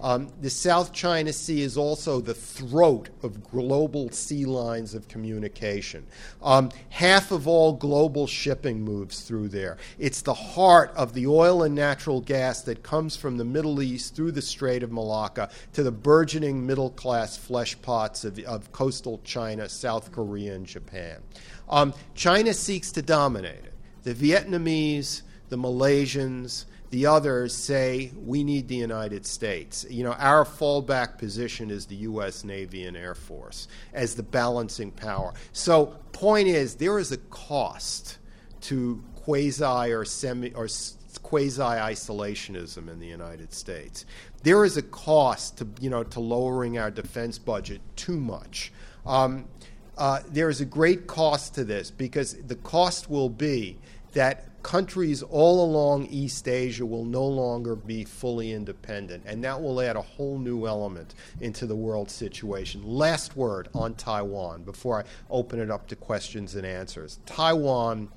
[0.00, 6.06] Um, the South China Sea is also the throat of global sea lines of communication.
[6.42, 9.78] Um, half of all global shipping moves through there.
[9.98, 14.14] It's the heart of the oil and natural gas that comes from the Middle East
[14.14, 19.20] through the Strait of Malacca to the burgeoning middle class flesh pots of, of coastal
[19.24, 21.20] China, South Korea, and Japan.
[21.68, 23.72] Um, China seeks to dominate it.
[24.02, 29.84] The Vietnamese, the Malaysians, the others say we need the United States.
[29.90, 32.44] You know, our fallback position is the U.S.
[32.44, 35.34] Navy and Air Force as the balancing power.
[35.52, 38.18] So, point is, there is a cost
[38.60, 40.68] to quasi or semi or
[41.24, 44.06] quasi isolationism in the United States.
[44.44, 48.72] There is a cost to you know to lowering our defense budget too much.
[49.04, 49.46] Um,
[49.98, 53.78] uh, there is a great cost to this because the cost will be
[54.12, 59.80] that countries all along East Asia will no longer be fully independent, and that will
[59.80, 62.82] add a whole new element into the world situation.
[62.84, 67.20] Last word on Taiwan before I open it up to questions and answers.
[67.26, 68.08] Taiwan.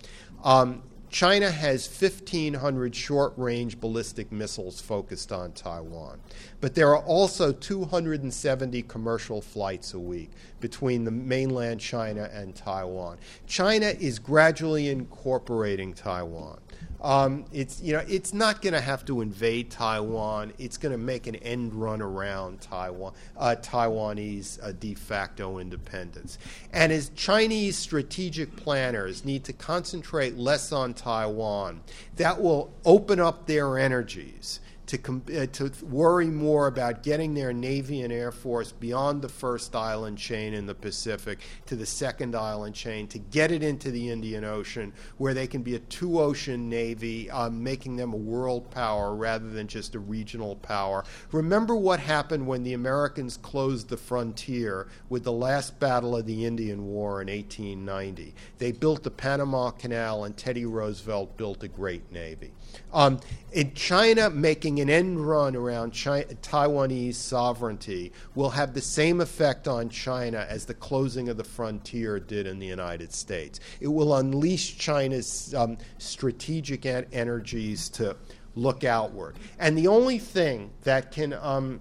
[0.43, 6.19] Um, China has 1,500 short range ballistic missiles focused on Taiwan.
[6.59, 13.17] But there are also 270 commercial flights a week between the mainland China and Taiwan.
[13.45, 16.59] China is gradually incorporating Taiwan.
[16.99, 20.51] Um, it's you know it's not going to have to invade Taiwan.
[20.57, 26.39] It's going to make an end run around Taiwan, uh, Taiwanese uh, de facto independence.
[26.73, 31.81] And as Chinese strategic planners need to concentrate less on Taiwan,
[32.15, 38.01] that will open up their energies to, uh, to worry more about getting their Navy
[38.01, 42.73] and Air Force beyond the first island chain in the Pacific to the second island
[42.73, 46.69] chain, to get it into the Indian Ocean, where they can be a two ocean
[46.69, 51.03] Navy, um, making them a world power rather than just a regional power.
[51.31, 56.45] Remember what happened when the Americans closed the frontier with the last battle of the
[56.45, 58.33] Indian War in 1890.
[58.57, 62.53] They built the Panama Canal, and Teddy Roosevelt built a great Navy.
[62.93, 63.19] Um,
[63.51, 69.67] in China, making an end run around China, Taiwanese sovereignty will have the same effect
[69.67, 73.59] on China as the closing of the frontier did in the United States.
[73.79, 78.15] It will unleash China's um, strategic energies to
[78.55, 79.37] look outward.
[79.59, 81.79] And the only thing that can um,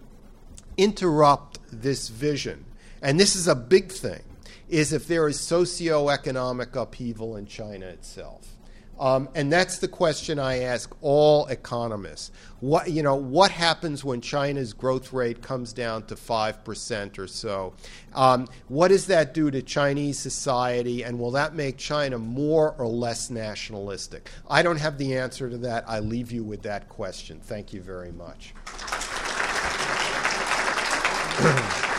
[0.77, 2.65] interrupt this vision,
[3.03, 4.23] and this is a big thing,
[4.69, 8.56] is if there is socioeconomic upheaval in China itself.
[8.99, 12.31] Um, and that's the question I ask all economists.
[12.61, 17.75] What, you know, what happens when China's growth rate comes down to 5% or so?
[18.15, 22.87] Um, what does that do to Chinese society, and will that make China more or
[22.87, 24.31] less nationalistic?
[24.49, 25.85] I don't have the answer to that.
[25.87, 27.41] I leave you with that question.
[27.41, 28.55] Thank you very much.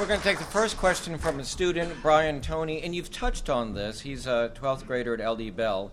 [0.00, 3.50] We're going to take the first question from a student, Brian Tony, and you've touched
[3.50, 4.00] on this.
[4.00, 5.92] He's a 12th grader at LD Bell.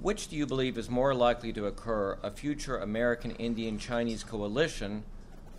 [0.00, 5.04] Which do you believe is more likely to occur, a future American Indian Chinese coalition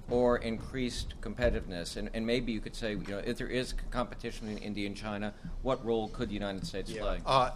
[0.09, 1.95] or increased competitiveness?
[1.95, 4.97] And, and maybe you could say, you know, if there is competition in India and
[4.97, 5.31] China,
[5.61, 7.01] what role could the United States Yeah.
[7.01, 7.21] play?
[7.23, 7.51] Uh,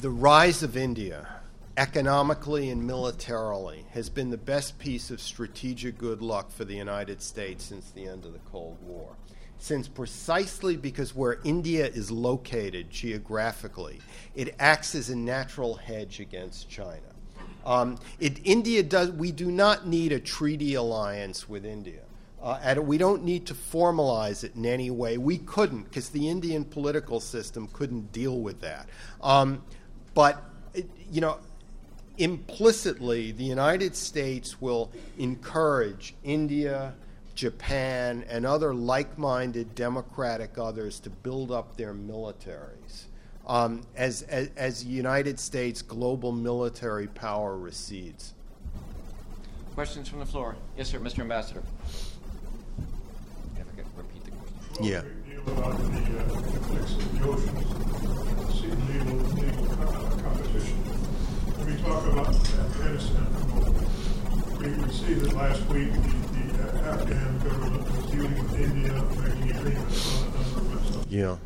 [0.00, 1.28] the rise of India,
[1.76, 7.22] economically and militarily, has been the best piece of strategic good luck for the United
[7.22, 9.14] States since the end of the Cold War.
[9.58, 14.00] Since precisely because where India is located geographically,
[14.34, 17.00] it acts as a natural hedge against China.
[17.66, 19.10] Um, it, India does.
[19.10, 22.00] We do not need a treaty alliance with India.
[22.40, 25.18] Uh, and we don't need to formalize it in any way.
[25.18, 28.88] We couldn't, because the Indian political system couldn't deal with that.
[29.20, 29.62] Um,
[30.14, 30.44] but,
[31.10, 31.38] you know,
[32.16, 36.94] implicitly, the United States will encourage India,
[37.48, 43.04] Japan, and other like minded democratic others to build up their militaries.
[43.46, 48.34] Um, as, as, as the United States global military power recedes.
[49.76, 50.56] Questions from the floor?
[50.76, 51.20] Yes, sir, Mr.
[51.20, 51.62] Ambassador.
[53.56, 54.84] Yeah, forget- Repeat the question.
[54.84, 55.02] Yeah.
[55.30, 60.78] Deal about the uh, conflicts in the oceans, seeking legal, legal co- competition.
[61.56, 64.58] Let me talk about Afghanistan for a moment.
[64.58, 65.92] We, we see that last week
[71.10, 71.36] Yeah.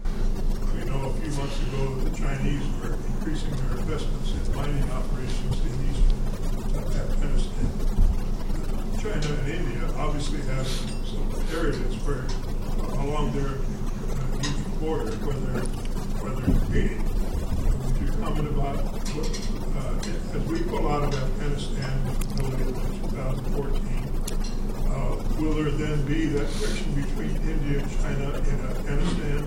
[0.75, 5.57] We know a few months ago the Chinese were increasing their investments in mining operations
[5.63, 6.13] in eastern
[6.99, 7.71] Afghanistan.
[8.99, 12.27] China and India obviously have some areas where
[13.01, 15.63] along their uh, border where they're
[16.21, 17.03] where they're competing.
[17.87, 18.77] Would you comment about
[19.15, 19.31] what,
[19.79, 21.97] uh, as we pull out of Afghanistan,
[22.39, 22.67] in
[23.11, 24.02] 2014?
[24.93, 29.39] Uh, will there then be that friction between India and China in Afghanistan?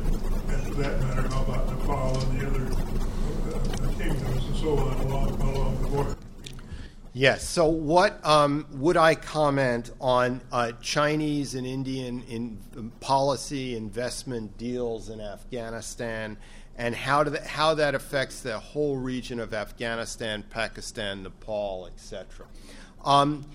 [0.49, 2.65] And for that matter, how about Nepal and the other
[3.53, 6.15] uh, kingdoms and so on along, along the border?
[7.13, 7.47] Yes.
[7.47, 14.57] So, what um, would I comment on uh, Chinese and Indian in, um, policy investment
[14.57, 16.37] deals in Afghanistan,
[16.75, 22.47] and how that, how that affects the whole region of Afghanistan, Pakistan, Nepal, etc.
[23.05, 23.45] Um,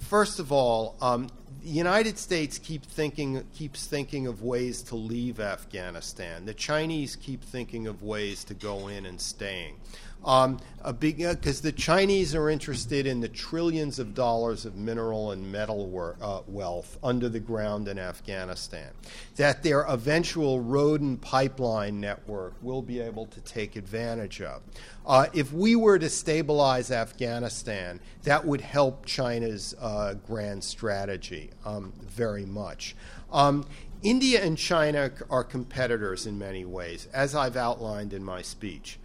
[0.00, 1.28] first of all, um,
[1.62, 6.44] the United States keep thinking, keeps thinking of ways to leave Afghanistan.
[6.44, 9.76] The Chinese keep thinking of ways to go in and staying.
[10.24, 15.32] Um, a big because the Chinese are interested in the trillions of dollars of mineral
[15.32, 18.90] and metal wor- uh, wealth under the ground in Afghanistan.
[19.36, 24.62] That their eventual road and pipeline network will be able to take advantage of.
[25.06, 31.92] Uh, if we were to stabilize Afghanistan, that would help China's uh, grand strategy um,
[32.02, 32.96] very much.
[33.32, 33.66] Um,
[34.02, 38.98] India and China are competitors in many ways, as I've outlined in my speech.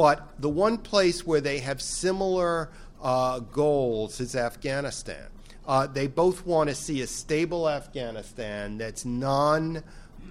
[0.00, 2.70] But the one place where they have similar
[3.02, 5.26] uh, goals is Afghanistan.
[5.68, 9.82] Uh, they both want to see a stable Afghanistan that's non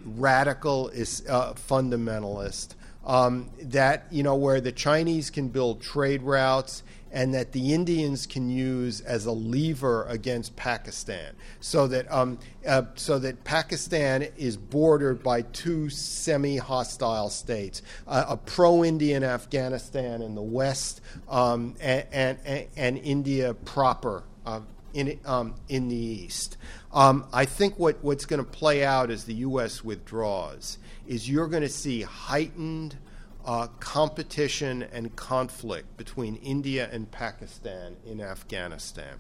[0.03, 2.69] radical, is uh, fundamentalist,
[3.05, 6.81] um, that, you know, where the Chinese can build trade routes
[7.11, 12.83] and that the Indians can use as a lever against Pakistan, so that um, uh,
[12.95, 20.41] so that Pakistan is bordered by two semi-hostile states, uh, a pro-Indian Afghanistan in the
[20.41, 24.23] west, um, and, and and India proper.
[24.45, 24.61] Uh,
[24.93, 26.57] in, um, in the East.
[26.91, 29.83] Um, I think what, what's going to play out as the U.S.
[29.83, 32.97] withdraws is you're going to see heightened
[33.45, 39.17] uh, competition and conflict between India and Pakistan in Afghanistan.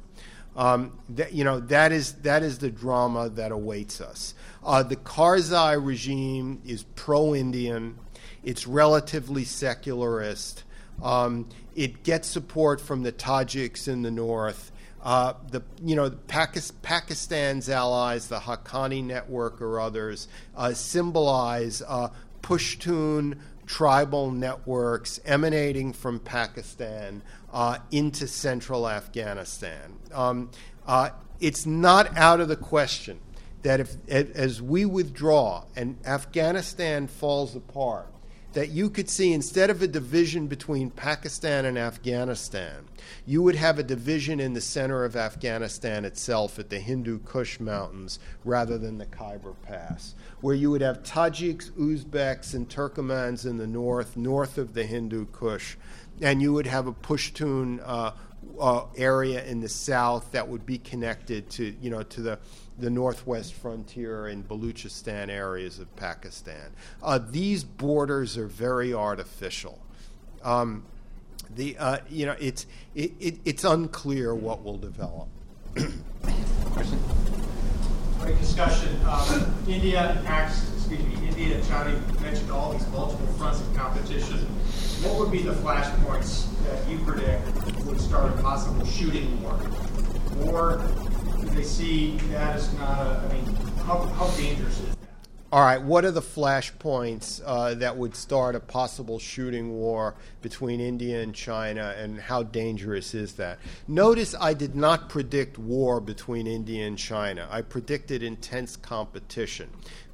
[0.55, 4.33] Um, that, you know that is that is the drama that awaits us.
[4.63, 7.97] Uh, the Karzai regime is pro-Indian.
[8.43, 10.63] It's relatively secularist.
[11.01, 14.71] Um, it gets support from the Tajiks in the north.
[15.01, 22.09] Uh, the you know Pakistan's allies, the Haqqani network or others, uh, symbolize uh,
[22.41, 23.37] Pushtun
[23.69, 27.21] tribal networks emanating from Pakistan
[27.53, 29.93] uh, into central Afghanistan.
[30.11, 30.49] Um,
[30.87, 33.19] uh, it's not out of the question
[33.61, 38.11] that if as we withdraw and Afghanistan falls apart,
[38.53, 42.85] that you could see instead of a division between Pakistan and Afghanistan,
[43.25, 47.59] you would have a division in the center of Afghanistan itself at the Hindu Kush
[47.59, 53.57] Mountains rather than the Khyber Pass, where you would have Tajiks, Uzbeks, and Turkomans in
[53.57, 55.75] the north, north of the Hindu Kush,
[56.21, 58.11] and you would have a Pushtun uh,
[58.59, 62.39] uh, area in the south that would be connected to, you know, to the
[62.79, 66.71] the northwest frontier and Baluchistan areas of Pakistan.
[67.03, 69.79] Uh, these borders are very artificial.
[70.43, 70.85] Um,
[71.55, 72.65] the uh, you know it's
[72.95, 75.27] it, it, it's unclear what will develop.
[75.73, 75.93] Great
[78.39, 78.99] discussion.
[79.07, 84.37] Um, India Pakistan, excuse me, India and China mentioned all these multiple fronts of competition.
[85.03, 87.45] What would be the flashpoints that you predict
[87.85, 89.57] would start a possible shooting war?
[89.57, 89.69] Do
[91.59, 93.45] they see that as not a, I mean,
[93.85, 94.97] how, how dangerous is that?
[95.51, 100.79] All right, what are the flashpoints uh, that would start a possible shooting war between
[100.79, 103.59] India and China, and how dangerous is that?
[103.87, 107.47] Notice I did not predict war between India and China.
[107.51, 109.69] I predicted intense competition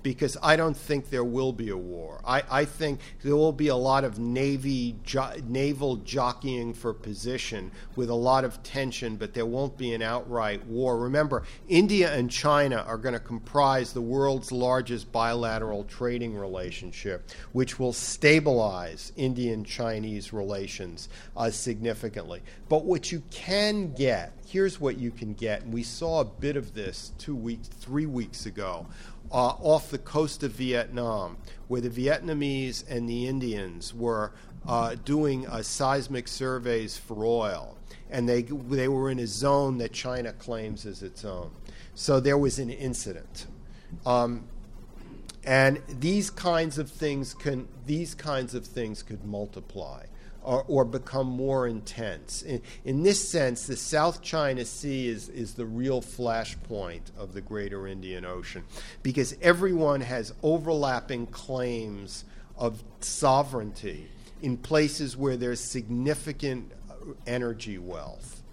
[0.06, 2.22] because I don't think there will be a war.
[2.24, 7.72] I, I think there will be a lot of navy jo- naval jockeying for position
[7.96, 11.00] with a lot of tension, but there won't be an outright war.
[11.00, 17.80] Remember, India and China are going to comprise the world's largest bilateral trading relationship, which
[17.80, 22.44] will stabilize Indian Chinese relations uh, significantly.
[22.70, 26.58] But what you can get, here's what you can get, and we saw a bit
[26.58, 28.86] of this two weeks, three weeks ago
[29.36, 31.36] uh, off the coast of Vietnam,
[31.68, 34.32] where the Vietnamese and the Indians were
[34.66, 37.78] uh, doing uh, seismic surveys for oil,
[38.10, 41.52] and they they were in a zone that China claims as its own.
[41.96, 43.48] So there was an incident.
[44.06, 44.46] Um,
[45.44, 50.06] and these kinds of things can these kinds of things could multiply
[50.46, 52.44] or, or become more intense.
[52.44, 57.42] In, in, this sense, the South China Sea is, is the real flashpoint of the
[57.42, 58.64] greater Indian Ocean
[59.02, 62.26] because everyone has overlapping claims
[62.58, 64.08] of sovereignty
[64.42, 66.72] in places where there's significant
[67.26, 68.44] energy wealth.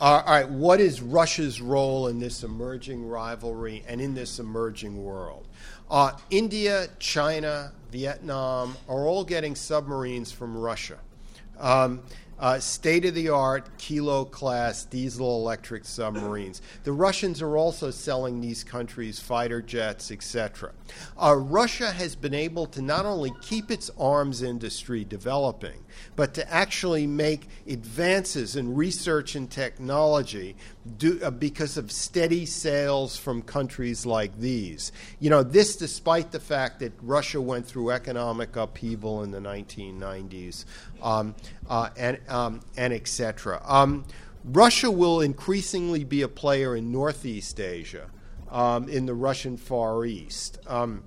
[0.00, 5.46] all right, what is Russia's role in this emerging rivalry and in this emerging world?
[5.90, 10.98] Uh, India, China, Vietnam are all getting submarines from Russia.
[11.58, 12.02] Um,
[12.40, 16.62] uh, state of the art kilo class diesel electric submarines.
[16.84, 20.72] The Russians are also selling these countries fighter jets, etc.
[21.22, 25.84] Uh, Russia has been able to not only keep its arms industry developing,
[26.16, 30.56] but to actually make advances in research and technology
[30.98, 34.92] do, uh, because of steady sales from countries like these.
[35.18, 40.64] You know, this despite the fact that Russia went through economic upheaval in the 1990s
[41.02, 41.34] um,
[41.68, 43.62] uh, and, um, and etc.
[43.64, 44.04] Um,
[44.44, 48.08] Russia will increasingly be a player in Northeast Asia,
[48.50, 50.58] um, in the Russian Far East.
[50.66, 51.02] Um,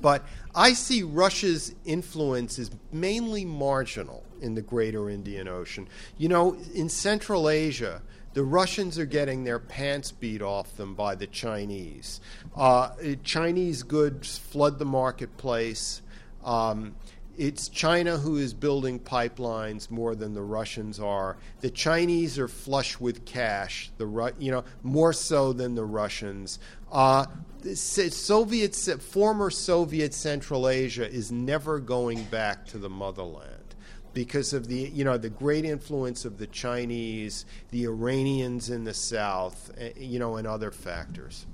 [0.00, 0.24] but
[0.54, 5.88] I see Russia's influence is mainly marginal in the greater Indian Ocean.
[6.18, 8.02] You know, in Central Asia,
[8.34, 12.20] the Russians are getting their pants beat off them by the Chinese.
[12.56, 12.90] Uh,
[13.22, 16.02] Chinese goods flood the marketplace.
[16.44, 16.96] Um,
[17.36, 21.36] it's China who is building pipelines more than the Russians are.
[21.60, 26.58] The Chinese are flush with cash, the you know more so than the Russians.
[26.92, 27.26] Uh,
[27.74, 33.74] Soviet former Soviet Central Asia is never going back to the motherland
[34.12, 38.94] because of the you know the great influence of the Chinese, the Iranians in the
[38.94, 41.46] south, eh, you know, and other factors.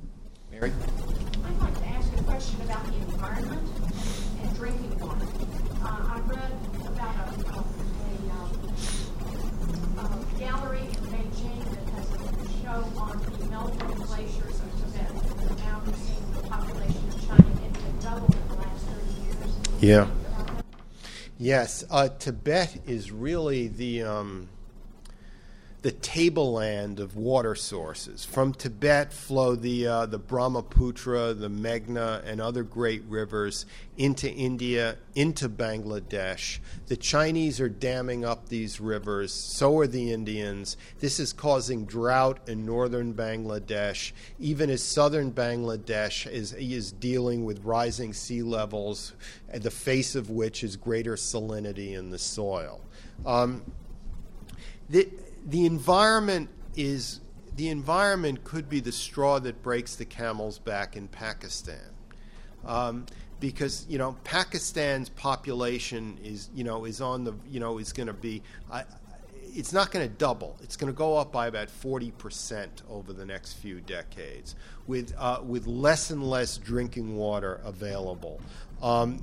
[0.50, 0.72] Mary,
[1.44, 3.68] I'd like to ask a question about the environment
[4.42, 5.39] and drinking water.
[5.82, 6.52] I read
[6.86, 7.64] about a, a,
[9.96, 10.86] a, a, gallery
[11.70, 12.18] that has a
[12.98, 15.10] on the melting glaciers of Tibet.
[15.10, 15.92] And now we're
[16.34, 19.56] the population of China and India double in the last 30 years.
[19.80, 20.06] Yeah.
[21.38, 24.48] Yes, uh, Tibet is really the um,
[25.82, 28.24] the tableland of water sources.
[28.24, 33.64] From Tibet flow the uh, the Brahmaputra, the Meghna, and other great rivers
[33.96, 36.58] into India, into Bangladesh.
[36.86, 39.32] The Chinese are damming up these rivers.
[39.32, 40.76] So are the Indians.
[40.98, 47.64] This is causing drought in northern Bangladesh, even as southern Bangladesh is is dealing with
[47.64, 49.14] rising sea levels,
[49.50, 52.82] the face of which is greater salinity in the soil.
[53.24, 53.62] Um,
[54.90, 55.08] the,
[55.46, 57.20] the environment is
[57.56, 61.78] the environment could be the straw that breaks the camel's back in Pakistan.
[62.64, 63.06] Um,
[63.40, 68.06] because you know Pakistan's population is you know is on the you know is going
[68.06, 68.42] to be
[69.54, 70.56] it's not going to double.
[70.62, 74.54] It's going to go up by about forty percent over the next few decades,
[74.86, 78.40] with uh, with less and less drinking water available.
[78.82, 79.20] Um,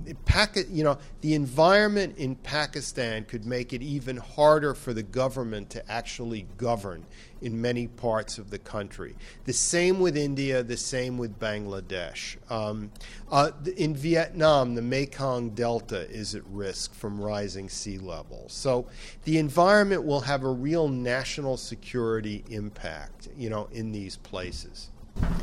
[0.69, 5.91] you know, the environment in Pakistan could make it even harder for the government to
[5.91, 7.05] actually govern
[7.41, 9.15] in many parts of the country.
[9.45, 12.37] The same with India, the same with Bangladesh.
[12.51, 12.91] Um,
[13.31, 18.53] uh, in Vietnam, the Mekong Delta is at risk from rising sea levels.
[18.53, 18.87] So
[19.23, 24.89] the environment will have a real national security impact, you know, in these places.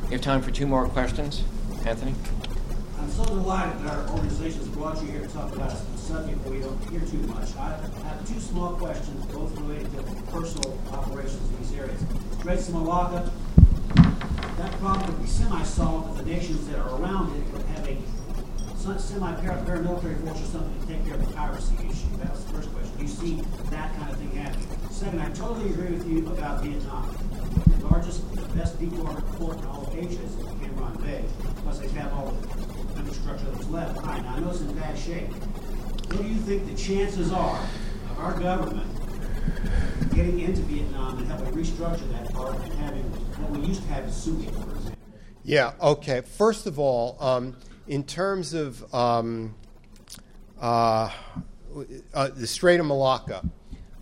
[0.05, 1.43] You have time for two more questions,
[1.85, 2.13] Anthony.
[3.35, 6.49] I'm delighted that our organization has brought you here to talk about a subject that
[6.49, 7.53] we don't hear too much.
[7.57, 7.71] I
[8.05, 12.01] have two small questions, both related to personal operations in these areas.
[12.01, 13.29] Of Malacca,
[14.57, 17.97] that problem would be semi-solved if the nations that are around it would have a
[18.99, 22.17] semi-paramilitary force or something to take care of the piracy issue.
[22.19, 22.95] That was the first question.
[22.95, 24.67] Do you see that kind of thing happening?
[24.91, 27.13] Second, I totally agree with you about Vietnam.
[27.79, 31.25] The largest, the best deep water port in all of Asia is Cam Ranh Bay,
[31.63, 32.64] plus they have all the
[33.05, 34.27] infrastructure that's left behind.
[34.27, 35.29] I know it's in bad shape.
[35.29, 37.59] What do you think the chances are
[38.11, 38.89] of our government
[40.13, 44.05] getting into Vietnam and helping restructure that part and having what we used to have
[44.05, 44.91] in Subic, for example?
[45.43, 46.21] Yeah, okay.
[46.21, 47.55] First of all, um,
[47.87, 49.55] in terms of um,
[50.59, 51.11] uh,
[52.13, 53.43] uh, the Strait of Malacca,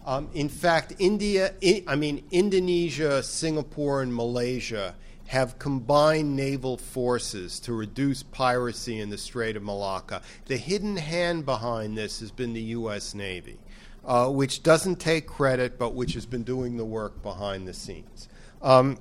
[0.06, 1.54] um, in fact, India,
[1.88, 4.95] I mean Indonesia, Singapore, and Malaysia
[5.34, 10.22] have combined naval forces to reduce piracy in the Strait of Malacca.
[10.46, 13.16] The hidden hand behind this has been the U.S.
[13.16, 13.58] Navy,
[14.06, 18.30] uh, which doesn't take credit, but which has been doing the work behind the scenes.
[18.62, 19.00] Um,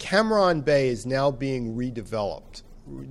[0.00, 2.62] Cam Ranh Bay is now being redeveloped.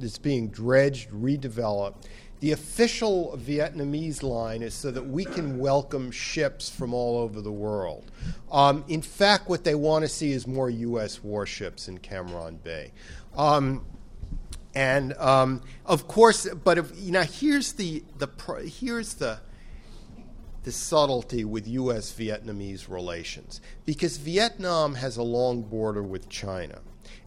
[0.01, 2.03] It's being dredged, redeveloped.
[2.41, 7.51] The official Vietnamese line is so that we can welcome ships from all over the
[7.51, 8.11] world.
[8.51, 11.23] Um, in fact, what they want to see is more U.S.
[11.23, 12.93] warships in Cam Ranh Bay.
[13.37, 13.85] Um,
[14.73, 18.27] and um, of course, but if, you know, here's the, the
[18.65, 19.39] here's the
[20.63, 22.11] the subtlety with U.S.
[22.11, 26.79] Vietnamese relations because Vietnam has a long border with China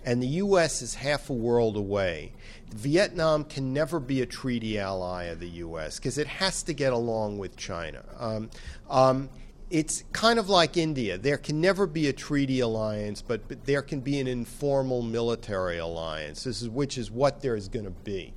[0.04, 0.82] and the U.S.
[0.82, 2.32] is half a world away.
[2.74, 5.98] Vietnam can never be a treaty ally of the U.S.
[5.98, 8.04] because it has to get along with China.
[8.18, 8.50] Um,
[8.90, 9.28] um,
[9.70, 11.18] it's kind of like India.
[11.18, 15.78] There can never be a treaty alliance, but, but there can be an informal military
[15.78, 18.34] alliance, this is, which is what there is going to be.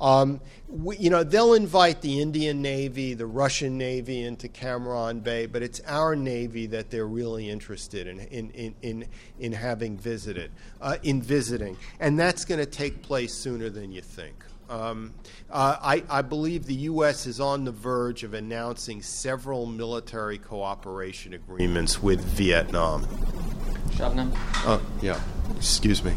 [0.00, 5.22] Um, we, you know, they'll invite the Indian Navy, the Russian Navy into Cam Ranh
[5.22, 9.06] Bay, but it's our Navy that they're really interested in in in in,
[9.38, 14.00] in having visited, uh, in visiting, and that's going to take place sooner than you
[14.00, 14.44] think.
[14.70, 15.12] Um,
[15.50, 17.26] uh, I, I, believe the U.S.
[17.26, 23.04] is on the verge of announcing several military cooperation agreements with Vietnam.
[23.90, 24.30] Shabnam?
[24.64, 25.20] Uh, yeah.
[25.56, 26.12] Excuse me.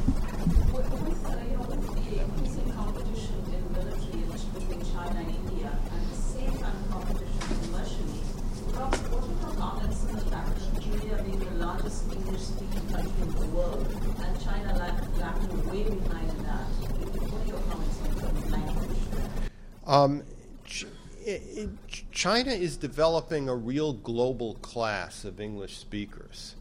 [19.93, 20.23] Um,
[22.11, 26.55] China is developing a real global class of English speakers,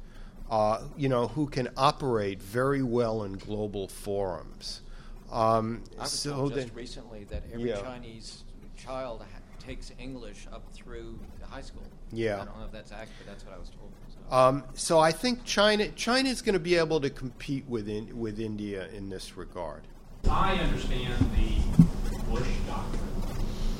[0.51, 4.83] uh, you know, who can operate very well in global forums.
[5.30, 7.80] Um, I was so told just recently that every yeah.
[7.80, 8.45] Chinese
[8.76, 11.18] child ha- takes English up through
[11.49, 11.85] high school.
[12.12, 13.16] Yeah, I don't know if that's accurate.
[13.24, 13.93] But that's what I was told.
[14.11, 17.89] So, um, so I think China China is going to be able to compete with
[17.89, 19.85] in, with India in this regard.
[20.28, 23.12] I understand the Bush doctrine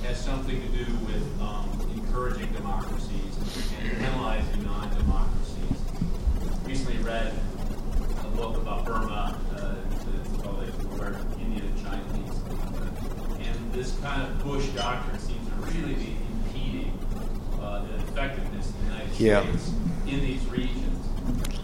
[0.03, 3.37] has something to do with um, encouraging democracies
[3.79, 5.79] and penalizing non-democracies.
[6.65, 7.33] Recently read
[8.25, 10.67] a book about Burma, uh, it's called
[10.99, 13.47] Where India and China Leads.
[13.47, 16.99] And this kind of Bush doctrine seems to really be impeding
[17.61, 19.43] uh, the effectiveness of the United yeah.
[19.43, 19.71] States
[20.09, 21.07] in these regions.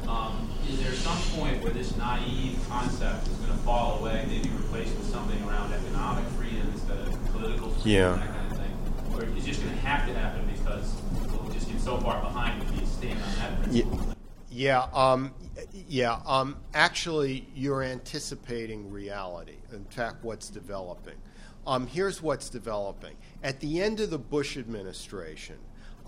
[0.07, 4.49] Um, is there some point where this naive concept is going to fall away, maybe
[4.51, 8.13] replaced with something around economic freedom instead of political yeah.
[8.13, 9.15] that kind of thing?
[9.15, 10.95] Or it's just going to have to happen because
[11.33, 14.15] we'll just get so far behind if you stand on that principle?
[14.51, 14.83] Yeah.
[14.83, 15.35] yeah um,
[15.89, 19.57] yeah, um, actually, you're anticipating reality.
[19.73, 21.17] In fact, what's developing.
[21.67, 23.15] Um, here's what's developing.
[23.43, 25.57] At the end of the Bush administration,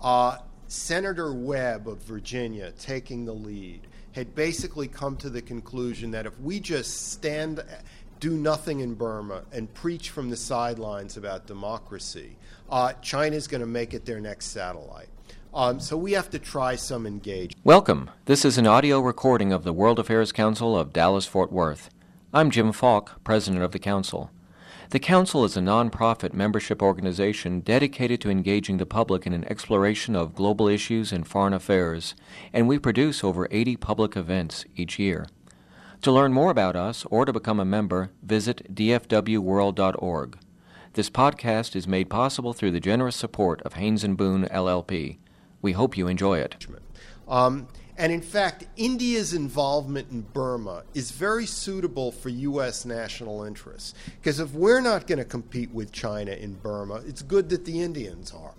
[0.01, 6.25] uh, Senator Webb of Virginia, taking the lead, had basically come to the conclusion that
[6.25, 7.63] if we just stand,
[8.21, 12.37] do nothing in Burma, and preach from the sidelines about democracy,
[12.69, 15.09] uh, China is going to make it their next satellite.
[15.55, 17.65] Um, so we have to try some engagement.
[17.65, 18.11] Welcome.
[18.25, 21.89] This is an audio recording of the World Affairs Council of Dallas Fort Worth.
[22.31, 24.29] I'm Jim Falk, President of the Council.
[24.91, 30.15] The Council is a nonprofit membership organization dedicated to engaging the public in an exploration
[30.15, 32.13] of global issues and foreign affairs,
[32.53, 35.25] and we produce over 80 public events each year.
[36.01, 40.37] To learn more about us or to become a member, visit dfwworld.org.
[40.93, 45.19] This podcast is made possible through the generous support of Haynes and Boone LLP.
[45.61, 46.65] We hope you enjoy it.
[47.27, 52.83] Um, And in fact, India's involvement in Burma is very suitable for U.S.
[52.83, 53.93] national interests.
[54.19, 57.79] Because if we're not going to compete with China in Burma, it's good that the
[57.79, 58.55] Indians are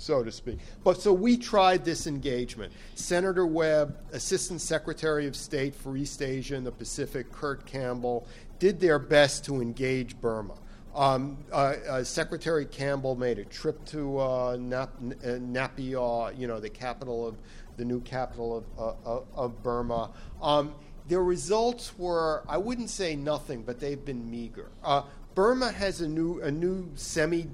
[0.00, 0.58] so to speak.
[0.82, 2.72] But so we tried this engagement.
[2.94, 8.26] Senator Webb, Assistant Secretary of State for East Asia and the Pacific, Kurt Campbell,
[8.58, 10.54] did their best to engage Burma.
[10.94, 11.54] Um, uh,
[11.88, 17.36] uh, Secretary Campbell made a trip to uh, Nap- uh, you know, the capital of
[17.76, 20.10] the new capital of, uh, of Burma.
[20.42, 20.74] Um,
[21.08, 24.70] their results were, I wouldn't say nothing, but they've been meager.
[24.82, 25.02] Uh,
[25.34, 27.46] Burma has a new a new semi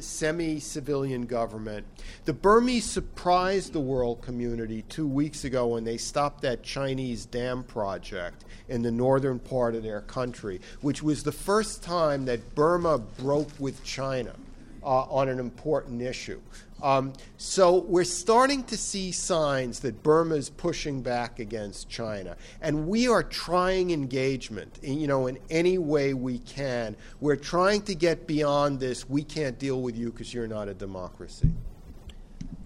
[0.00, 1.86] semi civilian government.
[2.26, 7.64] The Burmese surprised the world community two weeks ago when they stopped that Chinese dam
[7.64, 12.98] project in the northern part of their country, which was the first time that Burma
[12.98, 14.34] broke with China
[14.82, 16.40] uh, on an important issue.
[16.84, 22.86] Um, so we're starting to see signs that Burma is pushing back against China, and
[22.86, 26.94] we are trying engagement, you know, in any way we can.
[27.20, 29.08] We're trying to get beyond this.
[29.08, 31.48] We can't deal with you because you're not a democracy.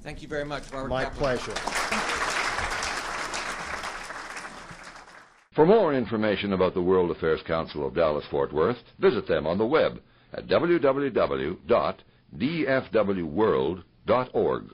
[0.03, 0.89] Thank you very much, Robert.
[0.89, 1.39] My Kaplan.
[1.39, 1.55] pleasure.
[5.55, 9.59] For more information about the World Affairs Council of Dallas Fort Worth, visit them on
[9.59, 10.01] the web
[10.33, 10.49] at
[14.09, 14.65] www.dfwworld.org.